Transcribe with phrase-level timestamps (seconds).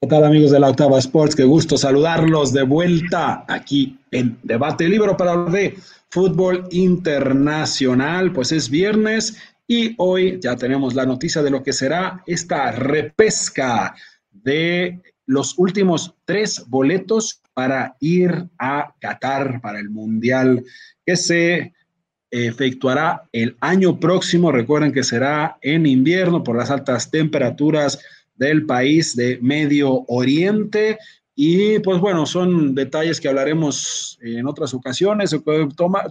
[0.00, 1.34] ¿Qué tal amigos de la Octava Sports?
[1.34, 5.76] Qué gusto saludarlos de vuelta aquí en Debate Libro para hablar de
[6.10, 8.32] fútbol internacional.
[8.32, 13.96] Pues es viernes y hoy ya tenemos la noticia de lo que será esta repesca
[14.30, 20.64] de los últimos tres boletos para ir a Qatar para el Mundial
[21.04, 21.72] que se
[22.30, 24.52] efectuará el año próximo.
[24.52, 27.98] Recuerden que será en invierno por las altas temperaturas
[28.38, 30.98] del país de Medio Oriente.
[31.34, 35.36] Y pues bueno, son detalles que hablaremos en otras ocasiones,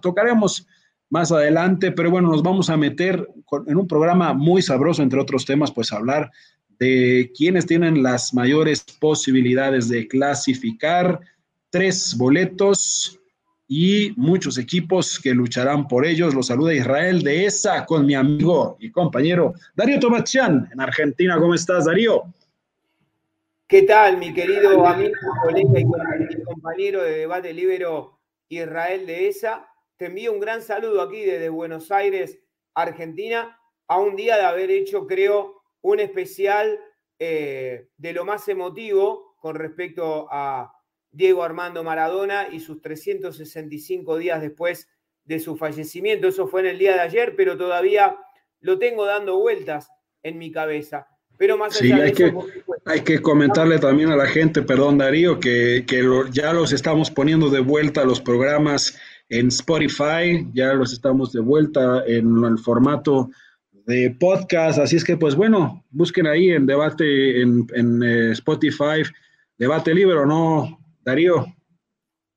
[0.01, 0.65] tocaremos
[1.09, 3.27] más adelante, pero bueno, nos vamos a meter
[3.67, 6.31] en un programa muy sabroso, entre otros temas, pues hablar
[6.79, 11.19] de quienes tienen las mayores posibilidades de clasificar,
[11.69, 13.19] tres boletos
[13.67, 16.33] y muchos equipos que lucharán por ellos.
[16.33, 21.37] Los saluda Israel de ESA con mi amigo y compañero Darío Tomachán en Argentina.
[21.37, 22.23] ¿Cómo estás, Darío?
[23.67, 25.13] ¿Qué tal, mi querido amigo,
[25.43, 29.67] colega y compañero de debate libero Israel de ESA?
[29.97, 32.39] Te envío un gran saludo aquí desde Buenos Aires,
[32.73, 36.79] Argentina, a un día de haber hecho, creo, un especial
[37.19, 40.73] eh, de lo más emotivo con respecto a
[41.11, 44.87] Diego Armando Maradona y sus 365 días después
[45.25, 46.27] de su fallecimiento.
[46.27, 48.17] Eso fue en el día de ayer, pero todavía
[48.61, 49.89] lo tengo dando vueltas
[50.23, 51.07] en mi cabeza.
[51.37, 52.33] Pero más allá hay que,
[52.85, 55.85] hay que comentarle también a la gente, perdón Darío, que,
[56.31, 58.97] ya los estamos poniendo de vuelta los programas
[59.29, 63.29] en Spotify, ya los estamos de vuelta en el formato
[63.85, 69.03] de podcast, así es que pues bueno, busquen ahí en debate en, en eh, Spotify,
[69.57, 71.45] debate libre o no, Darío.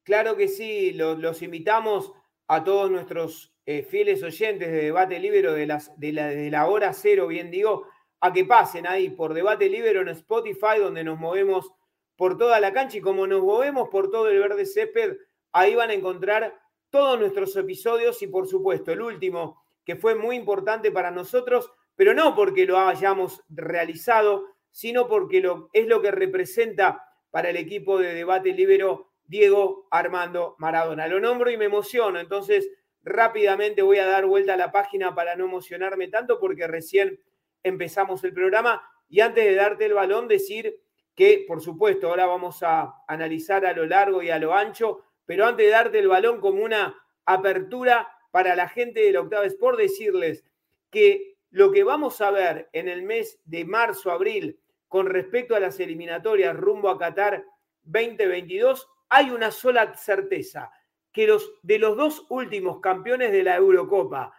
[0.05, 2.13] Claro que sí, los, invitamos
[2.47, 6.93] a todos nuestros eh, fieles oyentes de Debate Libre de, de, la, de la hora
[6.93, 7.89] cero, bien digo,
[8.21, 11.73] a que pasen ahí por Debate Libre en Spotify, donde nos movemos
[12.15, 15.17] por toda la cancha y como nos movemos por todo el verde césped,
[15.51, 16.57] ahí van a encontrar
[16.91, 22.15] todos nuestros episodios y por supuesto el último, que fue muy importante para nosotros, pero
[22.15, 27.99] no porque lo hayamos realizado, sino porque lo, es lo que representa para el equipo
[27.99, 31.07] de debate libero Diego Armando Maradona.
[31.07, 32.69] Lo nombro y me emociono, entonces
[33.03, 37.21] rápidamente voy a dar vuelta a la página para no emocionarme tanto porque recién
[37.63, 40.81] empezamos el programa y antes de darte el balón decir
[41.15, 45.47] que por supuesto ahora vamos a analizar a lo largo y a lo ancho, pero
[45.47, 50.45] antes de darte el balón como una apertura para la gente del Octava Sport decirles
[50.91, 55.61] que lo que vamos a ver en el mes de marzo, abril con respecto a
[55.61, 57.47] las eliminatorias rumbo a Qatar
[57.85, 60.73] 2022, hay una sola certeza,
[61.13, 64.35] que los, de los dos últimos campeones de la Eurocopa,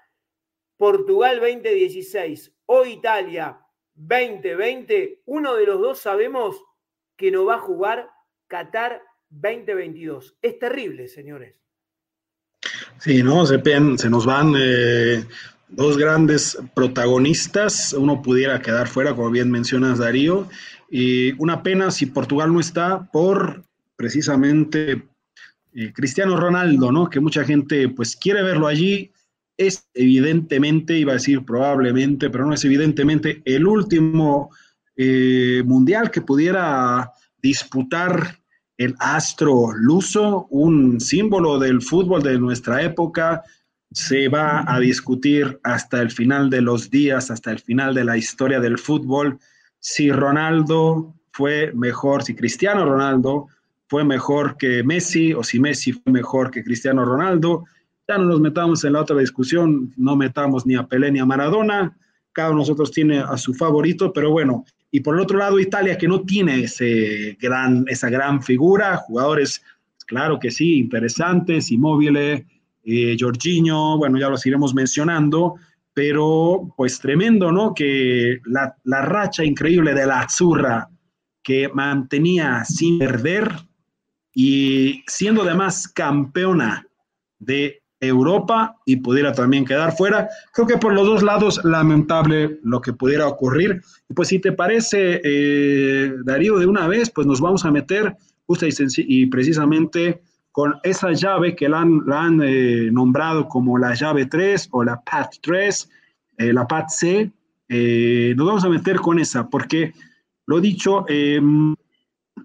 [0.76, 3.62] Portugal 2016 o Italia
[3.94, 6.62] 2020, uno de los dos sabemos
[7.16, 8.10] que no va a jugar
[8.48, 10.36] Qatar 2022.
[10.42, 11.62] Es terrible, señores.
[13.00, 13.46] Sí, ¿no?
[13.46, 15.24] Se, se nos van eh,
[15.72, 20.48] dos grandes protagonistas, uno pudiera quedar fuera, como bien mencionas Darío,
[20.90, 23.64] y una pena si Portugal no está por
[23.96, 25.04] precisamente
[25.74, 27.10] eh, Cristiano Ronaldo, ¿no?
[27.10, 29.12] Que mucha gente pues quiere verlo allí,
[29.58, 34.50] es evidentemente, iba a decir probablemente, pero no es evidentemente el último
[34.98, 37.12] eh, mundial que pudiera
[37.42, 38.40] disputar
[38.78, 43.44] el astro luso, un símbolo del fútbol de nuestra época,
[43.92, 48.18] se va a discutir hasta el final de los días, hasta el final de la
[48.18, 49.40] historia del fútbol,
[49.80, 53.48] si Ronaldo fue mejor, si Cristiano Ronaldo
[53.88, 57.66] fue mejor que Messi o si Messi fue mejor que Cristiano Ronaldo.
[58.08, 61.26] Ya no nos metamos en la otra discusión, no metamos ni a Pelé ni a
[61.26, 61.98] Maradona,
[62.32, 65.60] cada uno de nosotros tiene a su favorito, pero bueno, y por el otro lado
[65.60, 69.62] Italia que no tiene ese gran, esa gran figura, jugadores,
[70.06, 72.44] claro que sí, interesantes, inmóviles,
[72.84, 75.56] eh, Jorginho, bueno, ya los iremos mencionando,
[75.94, 77.74] pero pues tremendo, ¿no?
[77.74, 80.90] Que la, la racha increíble de la Azurra
[81.44, 83.52] que mantenía sin perder
[84.34, 86.86] y siendo además campeona
[87.40, 90.28] de Europa y pudiera también quedar fuera.
[90.54, 93.82] Creo que por los dos lados, lamentable lo que pudiera ocurrir.
[94.16, 98.66] Pues si te parece, eh, Darío, de una vez, pues nos vamos a meter justo
[98.66, 104.70] y, y precisamente con esa llave que la han, eh, nombrado como la llave 3
[104.72, 105.90] o la PAT 3,
[106.38, 107.32] eh, la PAT C,
[107.70, 109.94] eh, nos vamos a meter con esa, porque
[110.46, 111.76] lo dicho, em,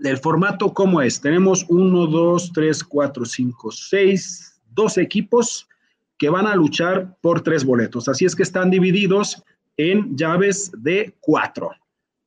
[0.04, 5.68] el formato cómo es, tenemos 1, 2, 3, 4, 5, 6, dos equipos
[6.18, 9.42] que van a luchar por tres boletos, así es que están divididos
[9.76, 11.70] en llaves de cuatro.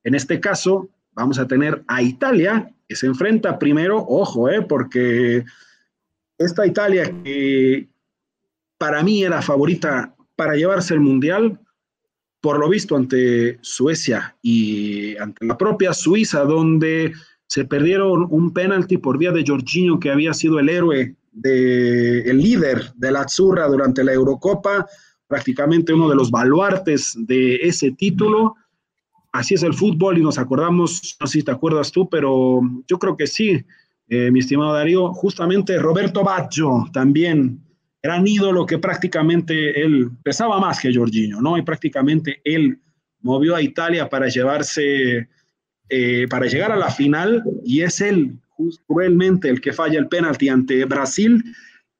[0.04, 5.44] En este caso, vamos a tener a Italia, que se enfrenta primero, ojo, eh, porque
[6.40, 7.86] esta Italia que
[8.78, 11.60] para mí era favorita para llevarse el Mundial,
[12.40, 17.12] por lo visto ante Suecia y ante la propia Suiza, donde
[17.46, 22.38] se perdieron un penalti por vía de Jorginho, que había sido el héroe, de, el
[22.38, 24.86] líder de la Azzurra durante la Eurocopa,
[25.26, 28.54] prácticamente uno de los baluartes de ese título.
[29.30, 32.98] Así es el fútbol y nos acordamos, no sé si te acuerdas tú, pero yo
[32.98, 33.62] creo que sí,
[34.10, 37.60] eh, mi estimado Darío, justamente Roberto Baggio también
[38.02, 41.56] gran ídolo que prácticamente él pesaba más que Jorginho, ¿no?
[41.56, 42.80] Y prácticamente él
[43.20, 45.28] movió a Italia para llevarse,
[45.88, 48.36] eh, para llegar a la final y es él
[48.88, 51.44] cruelmente el que falla el penalti ante Brasil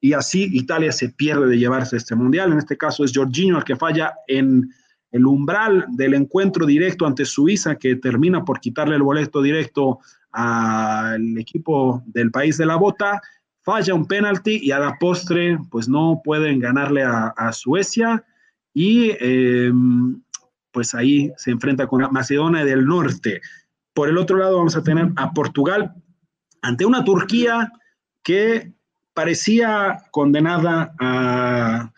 [0.01, 2.51] y así Italia se pierde de llevarse este mundial.
[2.51, 4.69] En este caso es Jorginho el que falla en
[5.13, 10.01] el umbral del encuentro directo ante Suiza que termina por quitarle el boleto directo
[10.33, 13.21] al equipo del país de la bota
[13.63, 18.25] falla un penalti y a la postre pues no pueden ganarle a, Suecia
[18.73, 20.23] y em,
[20.71, 23.41] pues ahí se enfrenta con Macedonia del Norte.
[23.93, 25.95] Por el otro lado vamos a tener a Portugal
[26.63, 27.73] ante una Turquía
[28.23, 28.73] que
[29.15, 31.93] parecía condenada a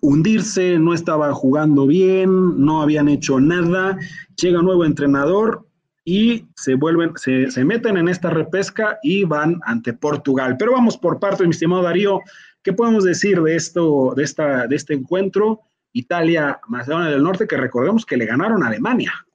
[0.00, 3.98] hundirse, no estaba jugando bien, no habían hecho nada,
[4.36, 5.65] llega un nuevo entrenador
[6.08, 10.56] y se vuelven, se, meten en esta repesca y van ante Portugal.
[10.56, 12.20] Pero vamos por parte, mi estimado Darío,
[12.62, 15.62] ¿qué podemos decir de esto, de esta, de este encuentro?
[15.92, 19.26] Italia, Macedonia del Norte, que recordemos que le ganaron a Alemania.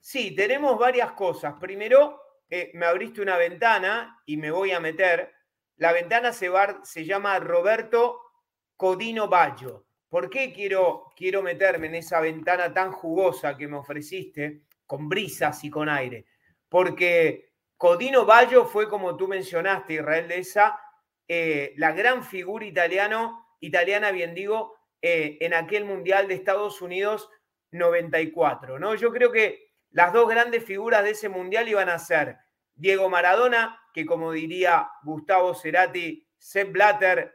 [0.00, 1.54] Sí, tenemos varias cosas.
[1.60, 2.20] Primero,
[2.50, 5.32] eh, me abriste una ventana y me voy a meter.
[5.76, 6.50] La ventana se,
[6.82, 8.18] se llama Roberto
[8.76, 9.84] Codino Baggio.
[10.08, 14.62] ¿Por qué quiero, quiero meterme en esa ventana tan jugosa que me ofreciste?
[14.90, 16.26] Con brisas y con aire.
[16.68, 20.80] Porque Codino Baggio fue, como tú mencionaste, Israel de esa,
[21.28, 27.30] eh, la gran figura italiano, italiana, bien digo, eh, en aquel Mundial de Estados Unidos
[27.70, 28.80] 94.
[28.80, 28.96] ¿no?
[28.96, 32.38] Yo creo que las dos grandes figuras de ese Mundial iban a ser
[32.74, 37.32] Diego Maradona, que como diría Gustavo Cerati, Sepp Blatter,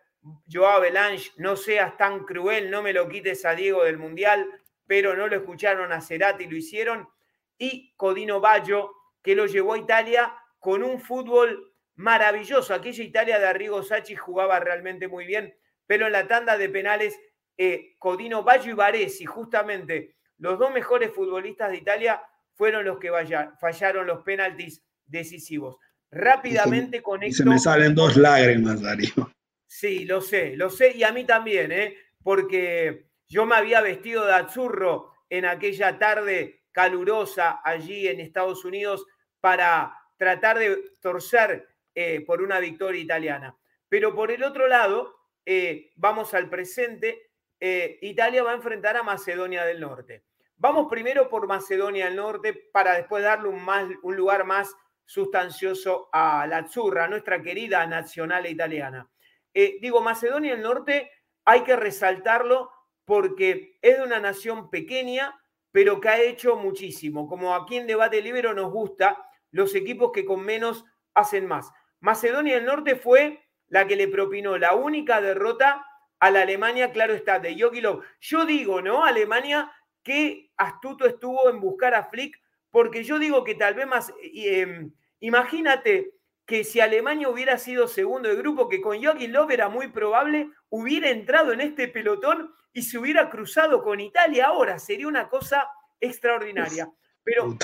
[0.51, 4.45] Joao Belange, no seas tan cruel, no me lo quites a Diego del Mundial,
[4.85, 7.14] pero no lo escucharon a Cerati, lo hicieron
[7.57, 8.91] y Codino Baggio,
[9.21, 12.73] que lo llevó a Italia con un fútbol maravilloso.
[12.73, 15.55] Aquella Italia de Arrigo Sacchi jugaba realmente muy bien,
[15.87, 17.19] pero en la tanda de penales,
[17.57, 22.21] eh, Codino Baggio y Baresi, justamente los dos mejores futbolistas de Italia,
[22.55, 23.11] fueron los que
[23.59, 25.77] fallaron los penaltis decisivos.
[26.11, 27.43] Rápidamente con esto.
[27.43, 29.31] se me salen dos lágrimas, Darío.
[29.67, 31.97] Sí, lo sé, lo sé, y a mí también, ¿eh?
[32.23, 39.05] porque yo me había vestido de azurro en aquella tarde calurosa allí en Estados Unidos
[39.39, 43.55] para tratar de torcer eh, por una victoria italiana.
[43.87, 47.31] Pero por el otro lado, eh, vamos al presente,
[47.61, 50.25] eh, Italia va a enfrentar a Macedonia del Norte.
[50.57, 54.75] Vamos primero por Macedonia del Norte para después darle un, más, un lugar más
[55.05, 59.09] sustancioso a la Azzurra, nuestra querida nacional italiana.
[59.53, 61.09] digo, Macedonia del Norte
[61.45, 62.69] hay que resaltarlo
[63.05, 65.39] porque es de una nación pequeña,
[65.75, 67.27] pero que ha hecho muchísimo.
[67.27, 71.69] Como aquí en Debate Libero nos gusta, los equipos que con menos hacen más.
[71.99, 75.85] Macedonia del Norte fue la que le propinó la única derrota
[76.17, 78.03] a la Alemania, claro está, de Lov.
[78.21, 79.03] Yo digo, ¿no?
[79.03, 79.69] Alemania,
[80.01, 82.41] qué astuto estuvo en buscar a Flick,
[82.71, 86.13] porque yo digo que tal vez más, em, imagínate
[86.45, 90.51] que si Alemania hubiera sido segundo de grupo, que con Jogi Love era muy probable,
[90.69, 94.77] hubiera entrado en este pelotón y se hubiera cruzado con Italia ahora.
[94.77, 96.91] Sería una cosa extraordinaria.
[97.23, 97.57] Pero,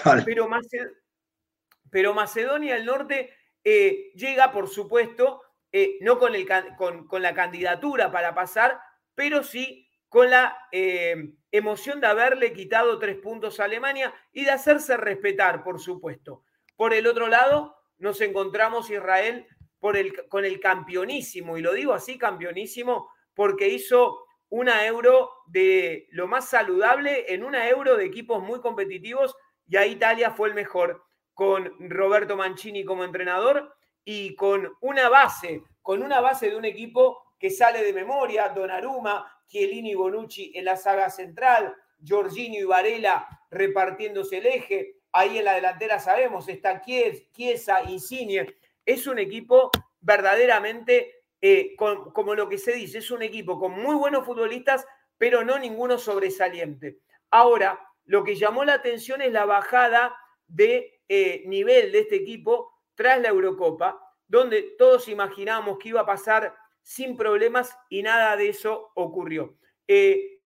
[1.91, 8.09] pero, Macedonia del Norte eh, llega, por supuesto, eh, no con, el, con, la candidatura
[8.09, 8.79] para pasar,
[9.13, 14.51] pero sí con la eh, emoción de haberle quitado tres puntos a Alemania y de
[14.51, 16.45] hacerse respetar, por supuesto.
[16.77, 19.45] Por el otro lado, nos encontramos Israel
[19.77, 26.07] por el, con el campeonísimo, y lo digo así, campeonísimo, porque hizo una euro de
[26.11, 29.35] lo más saludable en una euro de equipos muy competitivos,
[29.67, 31.03] y ahí Italia fue el mejor,
[31.33, 33.73] con Roberto Mancini como entrenador
[34.05, 39.25] y con una base, con una base de un equipo que sale de memoria, Donnarumma,
[39.47, 45.45] Chiellini y Bonucci en la saga central, Giorgino y Varela repartiéndose el eje, Ahí en
[45.45, 48.47] la delantera sabemos, está Chiesa, Insigne.
[48.85, 53.95] Es un equipo verdaderamente, eh, como lo que se dice, es un equipo con muy
[53.95, 54.85] buenos futbolistas,
[55.17, 56.99] pero no ninguno sobresaliente.
[57.31, 60.15] Ahora, lo que llamó la atención es la bajada
[60.47, 66.05] de eh, nivel de este equipo tras la Eurocopa, donde todos imaginamos que iba a
[66.05, 69.57] pasar sin problemas y nada de eso ocurrió.
[69.87, 70.39] Eh,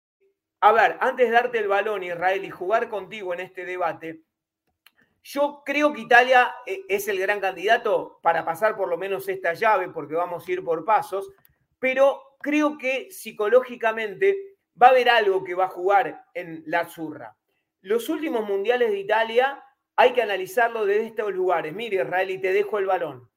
[0.60, 4.22] a ver, antes de darte el balón, Israel, y jugar contigo en este debate,
[5.24, 9.54] yo creo que Italia eh, es el gran candidato para pasar por lo menos esta
[9.54, 11.32] llave, porque vamos a ir por pasos,
[11.78, 14.36] pero creo que psicológicamente
[14.80, 17.36] va a haber algo que va a jugar en la zurra.
[17.80, 19.64] Los últimos mundiales de Italia
[19.96, 21.74] hay que analizarlo desde estos lugares.
[21.74, 23.30] Mire, Israel, y te dejo el balón.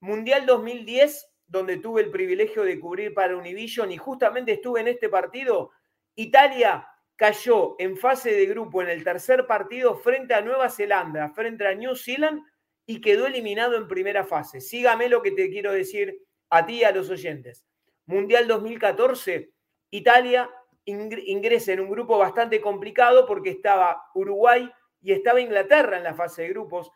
[0.00, 5.08] Mundial 2010, donde tuve el privilegio de cubrir para Univision y justamente estuve en este
[5.08, 5.70] partido,
[6.16, 6.86] Italia
[7.22, 11.72] cayó en fase de grupo en el tercer partido frente a Nueva Zelanda, frente a
[11.72, 12.42] New Zealand
[12.84, 14.60] y quedó eliminado en primera fase.
[14.60, 17.64] Sígame lo que te quiero decir a ti y a los oyentes.
[18.06, 19.52] Mundial 2014,
[19.90, 20.50] Italia
[20.84, 24.68] ingresa en un grupo bastante complicado porque estaba Uruguay
[25.00, 26.90] y estaba Inglaterra en la fase de grupos.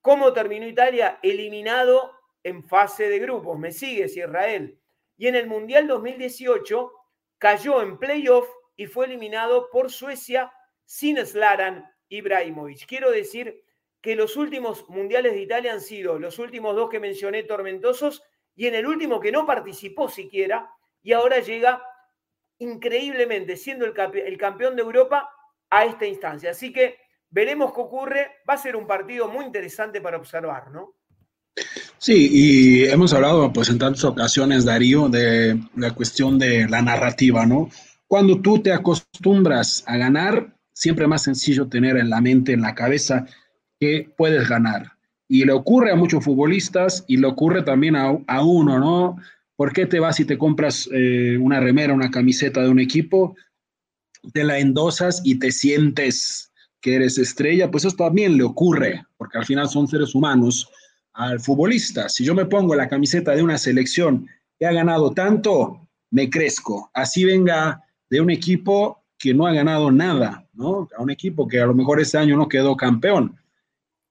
[0.00, 1.18] ¿Cómo terminó Italia?
[1.22, 3.58] Eliminado en fase de grupos.
[3.58, 4.80] Me sigues, Israel.
[5.18, 6.92] Y en el Mundial 2018
[7.36, 10.52] cayó en playoff y fue eliminado por Suecia
[10.84, 12.86] sin Slaran Ibrahimovic.
[12.86, 13.62] Quiero decir
[14.00, 18.22] que los últimos mundiales de Italia han sido los últimos dos que mencioné tormentosos
[18.54, 20.70] y en el último que no participó siquiera
[21.02, 21.82] y ahora llega
[22.58, 25.28] increíblemente siendo el, el campeón de Europa
[25.70, 26.50] a esta instancia.
[26.50, 26.98] Así que
[27.30, 28.30] veremos qué ocurre.
[28.48, 30.94] Va a ser un partido muy interesante para observar, ¿no?
[31.98, 37.46] Sí, y hemos hablado pues en tantas ocasiones, Darío, de la cuestión de la narrativa,
[37.46, 37.70] ¿no?
[38.08, 42.62] Cuando tú te acostumbras a ganar, siempre es más sencillo tener en la mente, en
[42.62, 43.26] la cabeza,
[43.80, 44.92] que puedes ganar.
[45.28, 49.16] Y le ocurre a muchos futbolistas y le ocurre también a, a uno, ¿no?
[49.56, 53.34] ¿Por qué te vas y te compras eh, una remera, una camiseta de un equipo?
[54.32, 59.38] Te la endosas y te sientes que eres estrella, pues eso también le ocurre, porque
[59.38, 60.70] al final son seres humanos.
[61.14, 65.88] Al futbolista, si yo me pongo la camiseta de una selección que ha ganado tanto,
[66.10, 66.90] me crezco.
[66.92, 70.88] Así venga de un equipo que no ha ganado nada, ¿no?
[70.96, 73.36] A un equipo que a lo mejor este año no quedó campeón.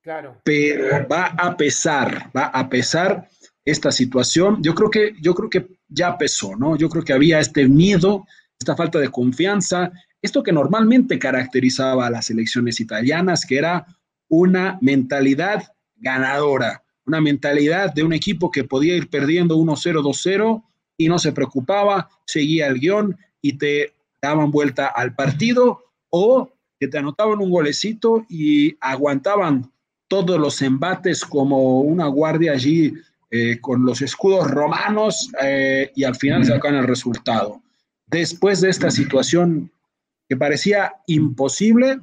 [0.01, 0.41] Claro.
[0.43, 3.27] Pero va a pesar, va a pesar
[3.63, 4.61] esta situación.
[4.61, 6.75] Yo creo que, yo creo que ya pesó, ¿no?
[6.75, 8.25] Yo creo que había este miedo,
[8.59, 13.85] esta falta de confianza, esto que normalmente caracterizaba a las elecciones italianas, que era
[14.27, 15.63] una mentalidad
[15.95, 20.63] ganadora, una mentalidad de un equipo que podía ir perdiendo 1-0, 2-0
[20.97, 26.49] y no se preocupaba, seguía el guion y te daban vuelta al partido o
[26.79, 29.71] que te anotaban un golecito y aguantaban
[30.07, 32.91] todos los embates como una guardia allí
[33.29, 37.61] eh, con los escudos romanos eh, y al final sacan el resultado.
[38.07, 39.71] Después de esta situación
[40.27, 41.99] que parecía imposible,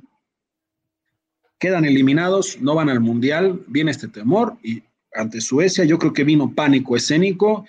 [1.58, 6.22] quedan eliminados, no van al Mundial, viene este temor y ante Suecia yo creo que
[6.22, 7.66] vino pánico escénico.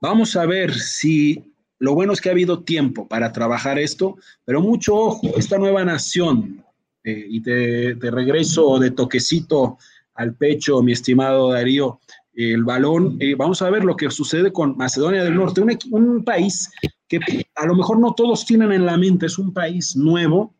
[0.00, 1.51] Vamos a ver si
[1.82, 5.84] lo bueno es que ha habido tiempo para trabajar esto, pero mucho ojo, esta nueva
[5.84, 6.64] nación,
[7.02, 9.78] eh, y te, regreso de toquecito
[10.14, 11.98] al pecho, mi estimado Darío,
[12.34, 15.60] el balón, eh, vamos a ver lo que sucede con Macedonia del Norte,
[15.90, 16.70] un, país
[17.08, 17.18] que
[17.56, 20.54] a lo mejor no todos tienen en la mente, es un país nuevo,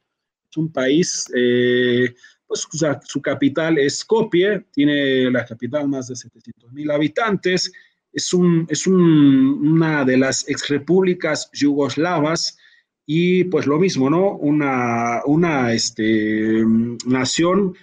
[0.50, 2.12] es un país, eh,
[2.48, 2.66] pues
[3.04, 7.70] su capital es Skopje, tiene la capital más de 700 mil habitantes,
[8.12, 12.58] es, un, es una de las exrepúblicas yugoslavas
[13.06, 14.36] y pues lo mismo, ¿no?
[14.36, 16.64] Una, una este,
[17.06, 17.74] nación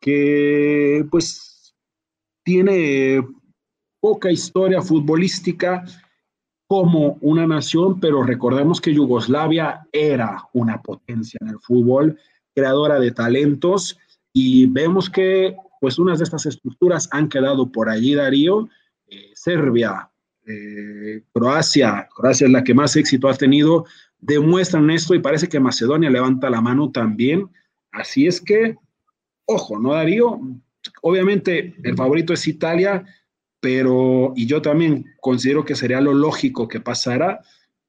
[0.00, 1.74] que pues
[2.44, 3.22] tiene
[4.00, 5.84] poca historia futbolística
[6.66, 12.16] como una nación, pero recordemos que Yugoslavia era una potencia en el fútbol,
[12.54, 13.98] creadora de talentos,
[14.32, 18.68] y vemos que pues unas de estas estructuras han quedado por allí, Darío,
[19.10, 20.08] eh, Serbia,
[20.46, 23.84] eh, Croacia, Croacia es la que más éxito ha tenido,
[24.18, 27.50] demuestran esto y parece que Macedonia levanta la mano también.
[27.92, 28.76] Así es que,
[29.46, 30.40] ojo, ¿no, Darío?
[31.02, 33.04] Obviamente el favorito es Italia,
[33.60, 37.40] pero, y yo también considero que sería lo lógico que pasara,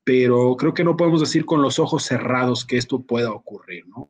[0.04, 4.10] pero creo que no podemos decir con los ojos cerrados que esto pueda ocurrir, ¿no?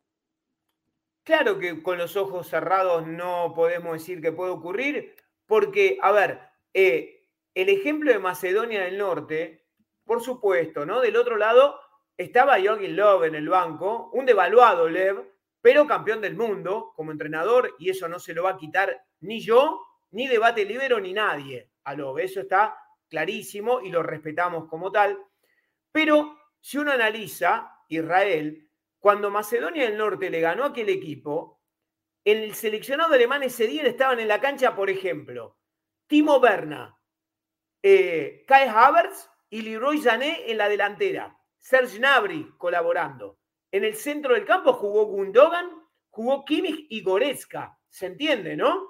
[1.24, 5.14] Claro que con los ojos cerrados no podemos decir que puede ocurrir,
[5.46, 6.40] porque, a ver,
[6.74, 9.66] eh, el ejemplo de Macedonia del Norte,
[10.04, 11.00] por supuesto, ¿no?
[11.00, 11.78] Del otro lado
[12.16, 17.74] estaba Joachim Love en el banco, un devaluado Lev, pero campeón del mundo como entrenador,
[17.78, 21.70] y eso no se lo va a quitar ni yo, ni debate libero, ni nadie
[21.84, 22.20] a Love.
[22.20, 22.76] Eso está
[23.08, 25.18] clarísimo y lo respetamos como tal.
[25.92, 31.60] Pero si uno analiza Israel, cuando Macedonia del Norte le ganó a aquel equipo,
[32.24, 35.56] el seleccionado alemán ese día estaban en la cancha, por ejemplo,
[36.12, 36.90] Timo Werner,
[37.82, 41.34] eh, Kai Havertz y Leroy Jané en la delantera.
[41.56, 43.38] Serge Gnabry colaborando.
[43.70, 45.70] En el centro del campo jugó Gundogan,
[46.10, 47.78] jugó Kimmich y Goretzka.
[47.88, 48.88] ¿Se entiende, no?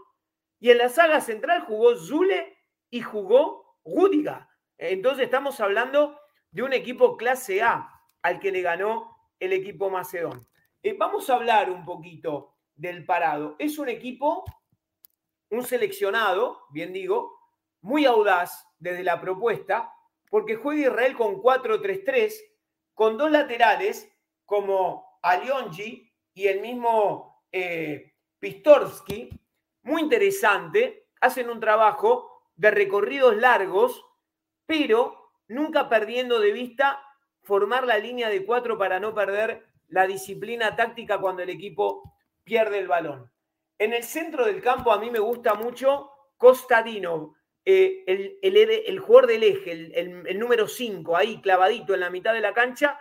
[0.59, 2.59] Y en la saga central jugó Zule
[2.91, 4.45] y jugó Rudiger.
[4.77, 6.19] Entonces estamos hablando
[6.51, 7.89] de un equipo clase A
[8.23, 10.45] al que le ganó el equipo macedón.
[10.83, 13.55] Eh, vamos a hablar un poquito del parado.
[13.61, 14.45] Es un equipo,
[15.53, 17.39] un seleccionado, bien digo,
[17.83, 19.93] muy audaz desde la propuesta,
[20.31, 22.33] porque juega Israel con 4-3-3,
[22.95, 24.11] con dos laterales
[24.47, 28.15] como Alionji y el mismo eh,
[29.83, 34.05] muy interesante, hacen un trabajo de recorridos largos,
[34.65, 37.03] pero nunca perdiendo de vista
[37.43, 42.79] formar la línea de cuatro para no perder la disciplina táctica cuando el equipo pierde
[42.79, 43.32] el balón.
[43.83, 47.35] En el centro del campo a mí me gusta mucho Costadino,
[47.65, 52.55] eh, el, jugador del eje, el, número 5, ahí clavadito en la mitad de la
[52.55, 52.97] cancha,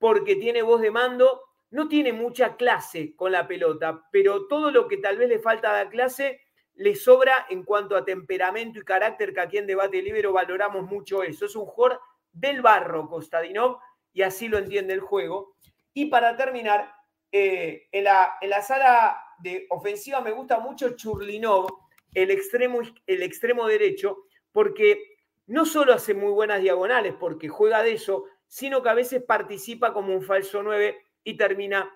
[0.00, 4.88] porque tiene voz de mando, no tiene mucha clase con la pelota, pero todo lo
[4.88, 6.40] que tal vez le falta de clase
[6.74, 11.22] le sobra en cuanto a temperamento y carácter, que aquí en Debate Libre valoramos mucho
[11.22, 11.46] eso.
[11.46, 12.00] Es un jugador
[12.32, 13.78] del barro, Costadinov,
[14.12, 15.54] y así lo entiende el juego.
[15.94, 16.92] Y para terminar,
[17.30, 21.66] eh, la, en, la, sala de ofensiva me gusta mucho Churlinov,
[22.14, 25.16] el extremo, el extremo derecho, porque
[25.46, 29.92] no solo hace muy buenas diagonales, porque juega de eso, sino que a veces participa
[29.92, 31.90] como un falso 9 y termina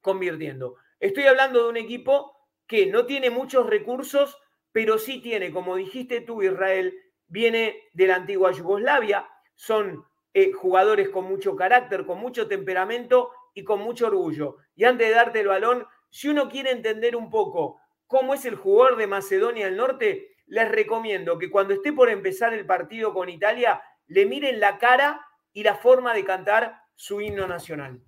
[0.00, 0.76] convirtiendo.
[1.00, 4.38] Estoy hablando de un equipo que no tiene muchos recursos,
[4.72, 6.94] pero sí tiene, como dijiste tú, Israel,
[7.26, 13.64] viene de la antigua Yugoslavia, son eh, jugadores con mucho carácter, con mucho temperamento y
[13.64, 14.58] con mucho orgullo.
[14.76, 18.56] Y antes de darte el balón, si uno quiere entender un poco cómo es el
[18.56, 23.28] jugador de Macedonia del Norte, les recomiendo que cuando esté por empezar el partido con
[23.28, 25.20] Italia, le miren la cara
[25.52, 28.00] y la forma de cantar su himno nacional.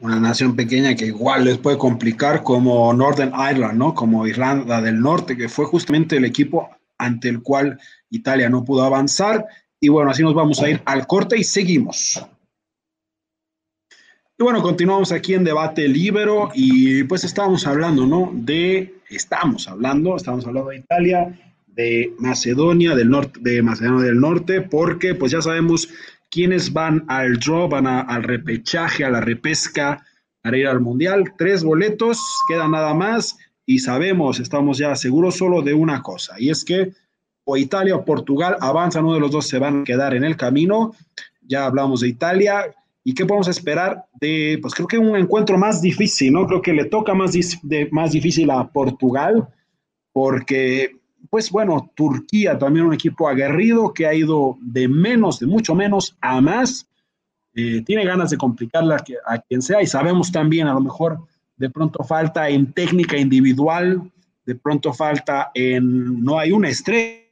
[0.00, 3.94] Una nación pequeña que igual les puede complicar como Northern Ireland, ¿no?
[3.94, 7.78] Como Irlanda del Norte, que fue justamente el equipo ante el cual
[8.10, 9.46] Italia no pudo avanzar
[9.80, 12.24] y bueno, así nos vamos a ir al corte y seguimos.
[14.36, 18.32] Y bueno, continuamos aquí en Debate Libero y pues estábamos hablando, ¿no?
[18.34, 24.60] De, estamos hablando, estamos hablando de Italia, de Macedonia del Norte, de Macedonia del Norte,
[24.60, 25.88] porque pues ya sabemos
[26.32, 30.04] quiénes van al draw, van al repechaje, a la repesca,
[30.42, 31.34] para ir al Mundial.
[31.38, 32.18] Tres boletos,
[32.48, 36.92] queda nada más y sabemos, estamos ya seguros solo de una cosa, y es que
[37.44, 40.36] o Italia o Portugal avanzan, uno de los dos se van a quedar en el
[40.36, 40.92] camino.
[41.42, 42.74] Ya hablamos de Italia.
[43.04, 46.46] ¿Y qué podemos esperar de, pues creo que un encuentro más difícil, ¿no?
[46.46, 49.46] Creo que le toca más, de, más difícil a Portugal,
[50.12, 50.96] porque,
[51.28, 56.16] pues bueno, Turquía también un equipo aguerrido que ha ido de menos, de mucho menos
[56.22, 56.88] a más.
[57.54, 61.20] Eh, tiene ganas de complicarla a, a quien sea y sabemos también, a lo mejor,
[61.56, 64.10] de pronto falta en técnica individual,
[64.46, 67.24] de pronto falta en, no hay una estrella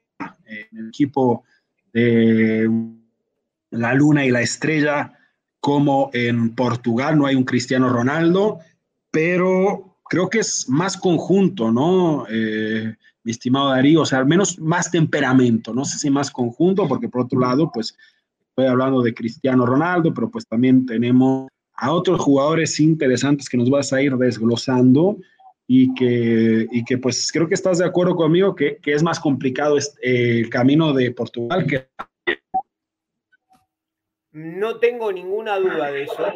[0.47, 1.45] en el equipo
[1.93, 2.69] de
[3.71, 5.13] la Luna y la Estrella,
[5.62, 8.59] como en Portugal no hay un Cristiano Ronaldo,
[9.12, 12.27] pero creo que es más conjunto, ¿no?
[12.29, 16.88] Eh, mi estimado Darío, o sea, al menos más temperamento, no sé si más conjunto,
[16.88, 17.96] porque por otro lado, pues
[18.48, 23.70] estoy hablando de Cristiano Ronaldo, pero pues también tenemos a otros jugadores interesantes que nos
[23.70, 25.16] vas a ir desglosando
[25.68, 29.79] y que, y que pues creo que estás de acuerdo conmigo que, es más complicado
[29.79, 31.87] este, el camino de Portugal que...
[34.33, 36.27] No tengo ninguna duda de eso.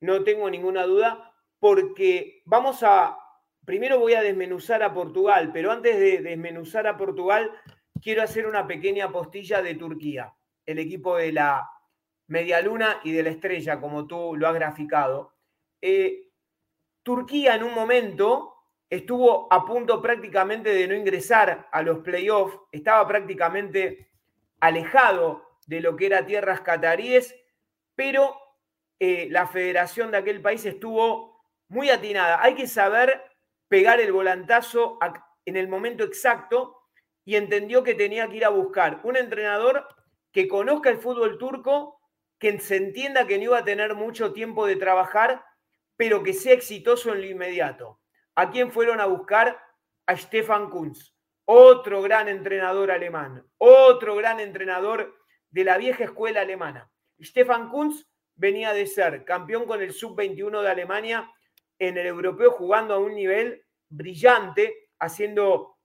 [0.00, 3.16] No tengo ninguna duda porque vamos a,
[3.64, 7.50] primero voy a desmenuzar a Portugal, pero antes de desmenuzar a Portugal,
[8.02, 10.34] quiero hacer una pequeña postilla de Turquía,
[10.66, 11.70] el equipo de la
[12.26, 15.34] Media Luna y de la Estrella, como tú lo has graficado.
[15.80, 16.30] Eh,
[17.02, 18.54] Turquía en un momento
[18.88, 24.10] estuvo a punto prácticamente de no ingresar a los playoffs, estaba prácticamente
[24.60, 27.34] alejado de lo que era tierras cataríes,
[27.94, 28.36] pero
[28.98, 32.42] eh, la federación de aquel país estuvo muy atinada.
[32.42, 33.22] Hay que saber
[33.68, 34.98] pegar el volantazo
[35.44, 36.88] en el momento exacto
[37.24, 39.86] y entendió que tenía que ir a buscar un entrenador
[40.32, 42.00] que conozca el fútbol turco,
[42.38, 45.44] que se entienda que no iba a tener mucho tiempo de trabajar
[45.96, 48.00] pero que sea exitoso en lo inmediato.
[48.34, 49.60] ¿A quién fueron a buscar?
[50.06, 51.14] A Stefan Kunz,
[51.46, 55.14] otro gran entrenador alemán, otro gran entrenador
[55.54, 56.90] de la vieja escuela alemana.
[57.22, 61.30] Stefan Kunz venía de ser campeón con el sub-21 de Alemania
[61.78, 65.78] en el europeo jugando a un nivel brillante, haciendo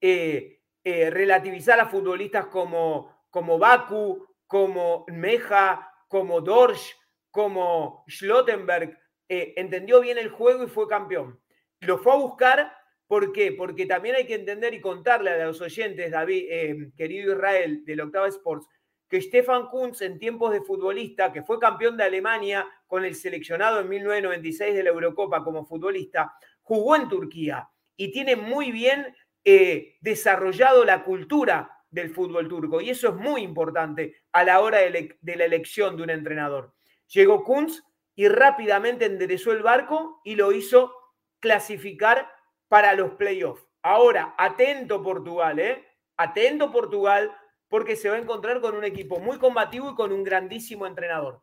[0.00, 6.96] eh, eh, relativizar a futbolistas como, como Baku, como Meja, como Dorsch,
[7.30, 8.98] como Schlottenberg.
[9.28, 11.38] Eh, entendió bien el juego y fue campeón.
[11.80, 12.72] Lo fue a buscar,
[13.06, 13.52] ¿por qué?
[13.52, 18.28] Porque también hay que entender y contarle a los oyentes, David, querido Israel, del Octava
[18.28, 18.66] Sports,
[19.08, 23.80] que Stefan Kunz en tiempos de futbolista, que fue campeón de Alemania con el seleccionado
[23.80, 29.96] en 1996 de la Eurocopa como futbolista, jugó en Turquía y tiene muy bien eh,
[30.00, 32.80] desarrollado la cultura del fútbol turco.
[32.80, 36.74] Y eso es muy importante a la hora de, de la elección de un entrenador.
[37.08, 37.82] Llegó Kunz
[38.14, 40.92] y rápidamente enderezó el barco y lo hizo
[41.40, 42.30] clasificar
[42.68, 43.64] para los playoffs.
[43.82, 45.86] Ahora, atento Portugal, ¿eh?
[46.16, 47.32] Atento Portugal,
[47.68, 51.42] porque se va a encontrar con un equipo muy combativo y con un grandísimo entrenador.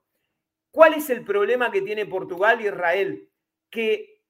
[0.72, 3.30] ¿Cuál es el problema que tiene Portugal y Israel?
[3.70, 4.22] Que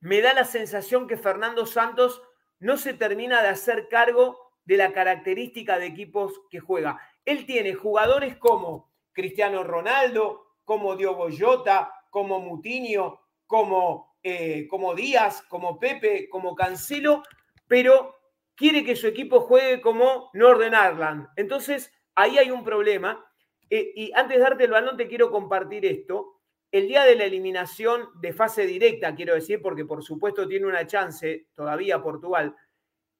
[0.00, 2.22] me da la sensación que Fernando Santos
[2.58, 7.00] no se termina de hacer cargo de la característica de equipos que juega.
[7.24, 15.42] Él tiene jugadores como Cristiano Ronaldo, como Diogo Jota, como Mutinho, como, eh, como Díaz,
[15.42, 17.22] como Pepe, como Cancelo,
[17.66, 18.14] pero
[18.54, 21.28] quiere que su equipo juegue como Northern Ireland.
[21.36, 23.24] Entonces, ahí hay un problema.
[23.70, 26.40] Eh, y antes de darte el balón, te quiero compartir esto.
[26.70, 30.86] El día de la eliminación de fase directa, quiero decir, porque por supuesto tiene una
[30.86, 32.56] chance todavía Portugal,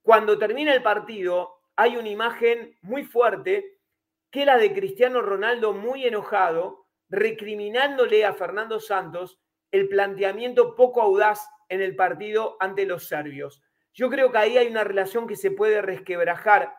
[0.02, 3.78] cuando termina el partido hay una imagen muy fuerte
[4.30, 9.38] que es la de Cristiano Ronaldo muy enojado, recriminándole a Fernando Santos
[9.70, 13.62] el planteamiento poco audaz en el partido ante los serbios.
[13.92, 16.74] Yo creo que ahí hay una relación que se puede resquebrajar.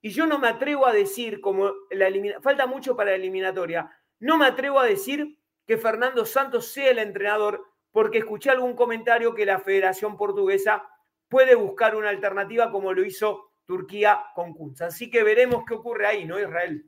[0.00, 2.08] Y yo no me atrevo a decir, como la
[2.40, 6.98] falta mucho para la eliminatoria, no me atrevo a decir que Fernando Santos sea el
[6.98, 10.82] entrenador, porque escuché algún comentario que la Federación Portuguesa
[11.28, 14.80] puede buscar una alternativa como lo hizo Turquía con Kunz.
[14.80, 16.86] Así que veremos qué ocurre ahí, ¿no, Israel?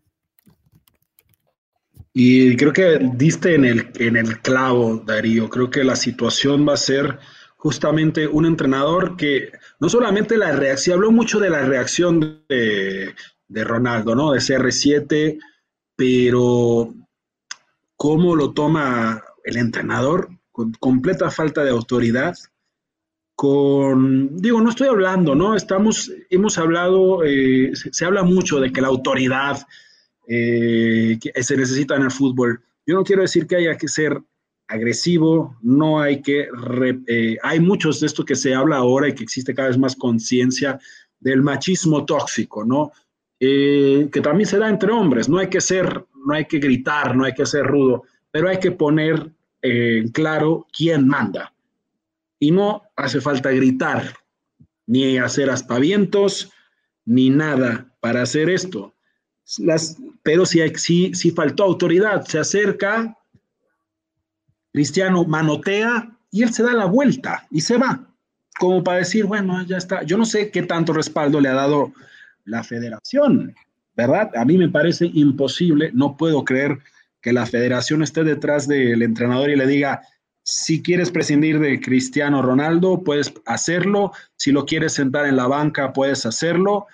[2.12, 5.49] Y creo que diste en el, en el clavo, Darío.
[5.49, 7.19] Creo que la situación va a ser
[7.57, 13.14] justamente un entrenador que no solamente la reacción, habló mucho de la reacción de,
[13.49, 14.33] Ronaldo, ¿no?
[14.33, 15.38] De CR7,
[15.97, 16.95] pero
[17.97, 22.37] cómo lo toma el entrenador con completa falta de autoridad,
[23.35, 25.57] con, digo, no estoy hablando, ¿no?
[25.57, 29.66] Estamos, hemos hablado, eh, se, habla mucho de que la autoridad
[30.29, 32.62] eh, que se necesita en el fútbol.
[32.85, 34.21] Yo no quiero decir que haya que ser
[34.70, 36.48] agresivo, no hay que,
[37.06, 39.96] eh, hay muchos de esto que se habla ahora y que existe cada vez más
[39.96, 40.78] conciencia
[41.18, 42.92] del machismo tóxico, ¿no?
[43.40, 47.16] Eh, que también se da entre hombres, no hay que ser, no hay que gritar,
[47.16, 49.30] no hay que ser rudo, pero hay que poner
[50.14, 51.52] claro quién manda.
[52.38, 54.14] Y no hace falta gritar,
[54.87, 56.50] ni hacer aspavientos,
[57.04, 58.94] ni nada para hacer esto.
[59.59, 63.18] Las, pero si, si, si faltó autoridad, se acerca,
[64.72, 68.06] Cristiano manotea y él se da la vuelta y se va,
[68.59, 70.02] como para decir, bueno, ya está.
[70.02, 71.92] Yo no sé qué tanto respaldo le ha dado
[72.44, 73.54] la federación,
[73.96, 74.30] ¿verdad?
[74.37, 76.78] A mí me parece imposible, no puedo creer
[77.20, 80.02] que la federación esté detrás del entrenador y le diga,
[80.42, 85.92] si quieres prescindir de Cristiano Ronaldo, puedes hacerlo, si lo quieres sentar en la banca,
[85.92, 86.87] puedes hacerlo.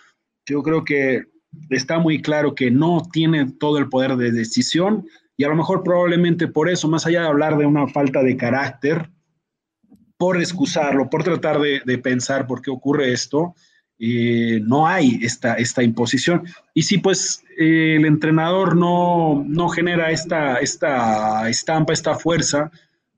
[0.46, 1.26] Yo creo que
[1.70, 5.06] está muy claro que no tiene todo el poder de decisión
[5.36, 8.36] y a lo mejor probablemente por eso, más allá de hablar de una falta de
[8.36, 9.10] carácter,
[10.16, 13.54] por excusarlo, por tratar de, pensar por qué ocurre esto,
[13.98, 16.44] eh, no hay esta, esta imposición.
[16.72, 22.70] Y si pues eh, el entrenador no, no genera esta, esta estampa, esta fuerza,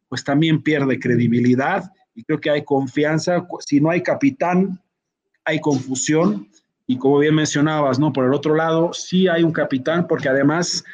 [0.08, 3.46] pues también pierde credibilidad y creo que hay confianza.
[3.60, 4.80] Si no hay capitán,
[5.44, 6.48] hay confusión.
[6.86, 8.12] Y como bien mencionabas, ¿no?
[8.12, 10.84] Por el otro lado, sí hay un capitán, porque además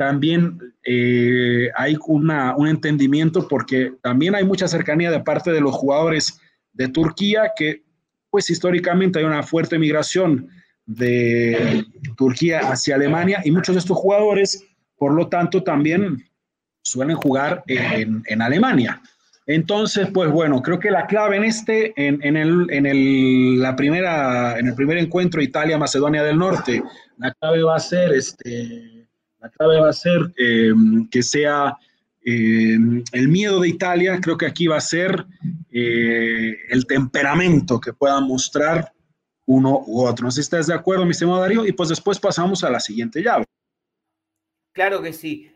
[0.00, 5.74] también eh, hay una, un entendimiento porque también hay mucha cercanía de parte de los
[5.74, 6.40] jugadores
[6.72, 7.82] de Turquía que
[8.30, 10.48] pues históricamente hay una fuerte migración
[10.86, 11.84] de
[12.16, 14.64] Turquía hacia Alemania y muchos de estos jugadores
[14.96, 16.24] por lo tanto también
[16.80, 19.02] suelen jugar en, en Alemania.
[19.44, 23.76] Entonces, pues bueno, creo que la clave en este, en, en, el, en, el, la
[23.76, 26.82] primera, en el primer encuentro Italia-Macedonia del Norte,
[27.18, 28.99] la clave va a ser este,
[29.40, 30.72] la clave va a ser eh,
[31.10, 31.76] que sea
[32.24, 32.76] eh,
[33.12, 35.26] el miedo de Italia, creo que aquí va a ser
[35.70, 38.92] eh, el temperamento que pueda mostrar
[39.46, 40.24] uno u otro.
[40.24, 42.80] No sé si estás de acuerdo, mi estimado Darío, y pues después pasamos a la
[42.80, 43.44] siguiente llave.
[44.72, 45.50] Claro que sí.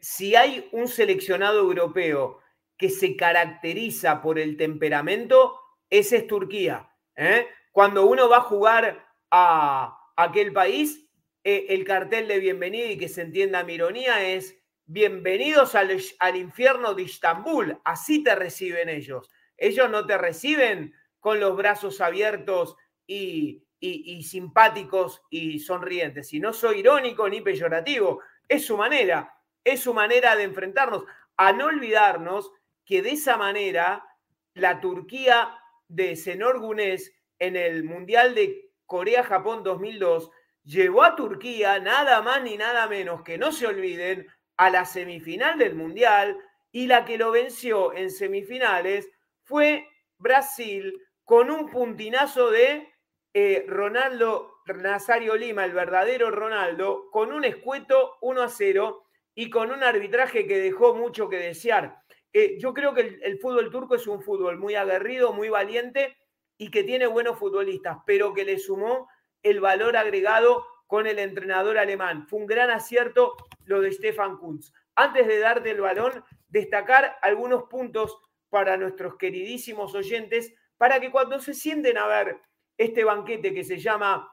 [0.00, 2.38] si hay un seleccionado europeo
[2.78, 5.54] que se caracteriza por el temperamento,
[5.90, 6.88] ese es Turquía.
[7.16, 7.46] ¿eh?
[7.72, 11.07] Cuando uno va a jugar a aquel país,
[11.50, 16.36] eh, el cartel de bienvenida y que se entienda mi ironía es bienvenidos al, al
[16.36, 17.80] infierno de Istambul.
[17.86, 19.30] Así te reciben ellos.
[19.56, 26.34] Ellos no te reciben con los brazos abiertos y, y, simpáticos y sonrientes.
[26.34, 29.34] Y no soy irónico ni peyorativo, es su manera,
[29.64, 31.04] es su manera de enfrentarnos.
[31.38, 32.52] A no olvidarnos
[32.84, 34.04] que de esa manera
[34.52, 35.58] la Turquía
[35.88, 40.30] de Senor Gunes en el Mundial de Corea-Japón 2002
[40.68, 44.26] llevó a Turquía nada más ni nada menos que no se olviden
[44.58, 46.36] a la semifinal del Mundial
[46.70, 49.08] y la que lo venció en semifinales
[49.44, 52.86] fue Brasil con un puntinazo de
[53.32, 59.70] eh, Ronaldo Nazario Lima, el verdadero Ronaldo, con un escueto 1 a 0 y con
[59.70, 61.96] un arbitraje que dejó mucho que desear.
[62.34, 66.18] Eh, yo creo que el, fútbol turco es un fútbol muy aguerrido, muy valiente
[66.58, 69.08] y que tiene buenos futbolistas, pero que le sumó
[69.50, 72.26] el valor agregado con el entrenador alemán.
[72.26, 74.72] Fue un gran acierto lo de Stefan Kunz.
[74.94, 81.38] Antes de darte el balón, destacar algunos puntos para nuestros queridísimos oyentes, para que cuando
[81.40, 82.40] se sienten a ver
[82.76, 84.30] este banquete que se llama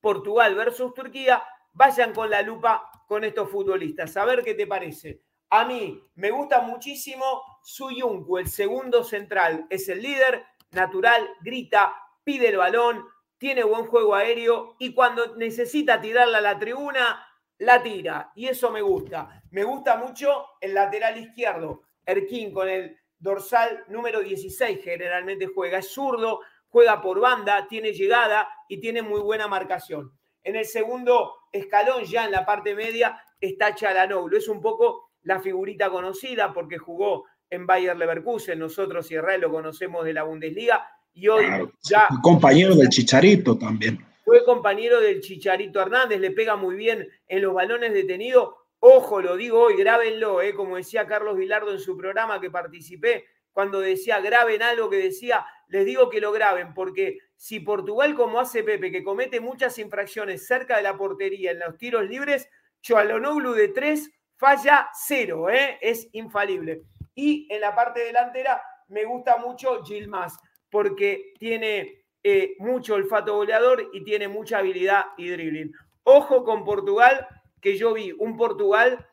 [0.00, 4.16] Portugal versus Turquía, vayan con la lupa con estos futbolistas.
[4.16, 5.22] A ver qué te parece.
[5.50, 9.66] A mí me gusta muchísimo Suyuncu, el segundo central.
[9.70, 13.06] Es el líder, natural, grita, pide el balón,
[13.38, 17.24] tiene buen juego aéreo y cuando necesita tirarla a la tribuna,
[17.58, 18.32] la tira.
[18.34, 19.42] Y eso me gusta.
[19.50, 21.82] Me gusta mucho el lateral izquierdo.
[22.04, 25.78] Erquín con el dorsal número 16 generalmente juega.
[25.78, 30.12] Es zurdo, juega por banda, tiene llegada y tiene muy buena marcación.
[30.42, 34.36] En el segundo escalón, ya en la parte media, está Chalanoglu.
[34.36, 38.58] Es un poco la figurita conocida porque jugó en Bayer Leverkusen.
[38.58, 40.88] Nosotros, Israel, lo conocemos de la Bundesliga.
[41.18, 41.46] Y hoy
[41.82, 42.06] ya.
[42.22, 43.98] Compañero del Chicharito también.
[44.24, 48.54] Fue compañero del Chicharito Hernández, le pega muy bien en los balones detenidos.
[48.78, 53.24] Ojo, lo digo hoy, grábenlo, eh, como decía Carlos Vilardo en su programa que participé,
[53.52, 58.38] cuando decía graben algo que decía, les digo que lo graben, porque si Portugal, como
[58.38, 62.48] hace Pepe, que comete muchas infracciones cerca de la portería en los tiros libres,
[62.80, 65.78] Choalonoglu de tres falla cero, ¿eh?
[65.80, 66.82] es infalible.
[67.16, 70.38] Y en la parte delantera me gusta mucho Gilmas,
[70.70, 75.72] porque tiene eh, mucho olfato goleador y tiene mucha habilidad y dribbling.
[76.02, 77.26] Ojo con Portugal,
[77.60, 79.06] que yo vi un Portugal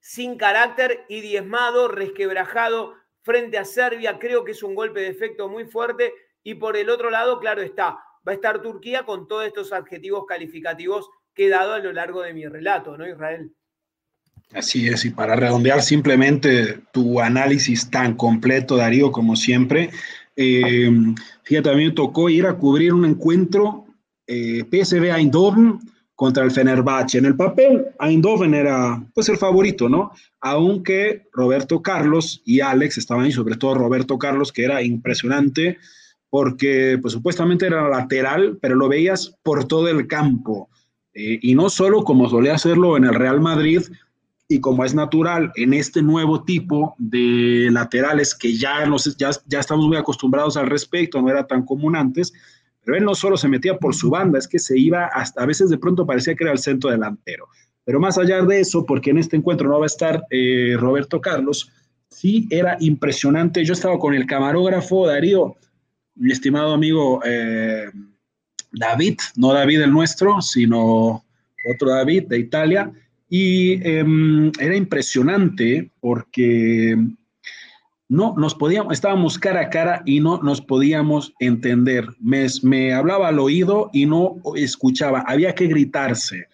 [0.00, 4.18] sin carácter y diezmado, resquebrajado frente a Serbia.
[4.18, 6.12] Creo que es un golpe de efecto muy fuerte.
[6.42, 10.24] Y por el otro lado, claro está, va a estar Turquía con todos estos adjetivos
[10.26, 13.52] calificativos que he dado a lo largo de mi relato, ¿no, Israel?
[14.54, 19.90] Así es, y para redondear simplemente tu análisis tan completo, Darío, como siempre,
[20.40, 20.88] eh,
[21.42, 23.86] fíjate, a mí me tocó ir a cubrir un encuentro
[24.24, 25.80] eh, PSV Eindhoven
[26.14, 27.18] contra el Fenerbahce.
[27.18, 30.12] En el papel, Eindhoven era pues el favorito, ¿no?
[30.40, 35.78] Aunque Roberto Carlos y Alex estaban ahí, sobre todo Roberto Carlos, que era impresionante
[36.30, 40.68] porque pues supuestamente era lateral, pero lo veías por todo el campo.
[41.14, 43.82] Eh, y no solo como solía hacerlo en el Real Madrid,
[44.48, 49.60] y como es natural en este nuevo tipo de laterales que ya, nos, ya, ya
[49.60, 52.32] estamos muy acostumbrados al respecto, no era tan común antes,
[52.82, 55.46] pero él no solo se metía por su banda, es que se iba hasta, a
[55.46, 57.46] veces de pronto parecía que era el centro delantero.
[57.84, 61.20] Pero más allá de eso, porque en este encuentro no va a estar eh, Roberto
[61.20, 61.70] Carlos,
[62.08, 63.64] sí era impresionante.
[63.64, 65.56] Yo estaba con el camarógrafo Darío,
[66.14, 67.90] mi estimado amigo eh,
[68.72, 71.24] David, no David el nuestro, sino
[71.74, 72.90] otro David de Italia,
[73.28, 76.96] y em, era impresionante porque
[78.08, 82.06] no nos podíamos, estábamos cara a cara y no nos podíamos entender.
[82.20, 86.48] Me, me hablaba al oído y no escuchaba, había que gritarse.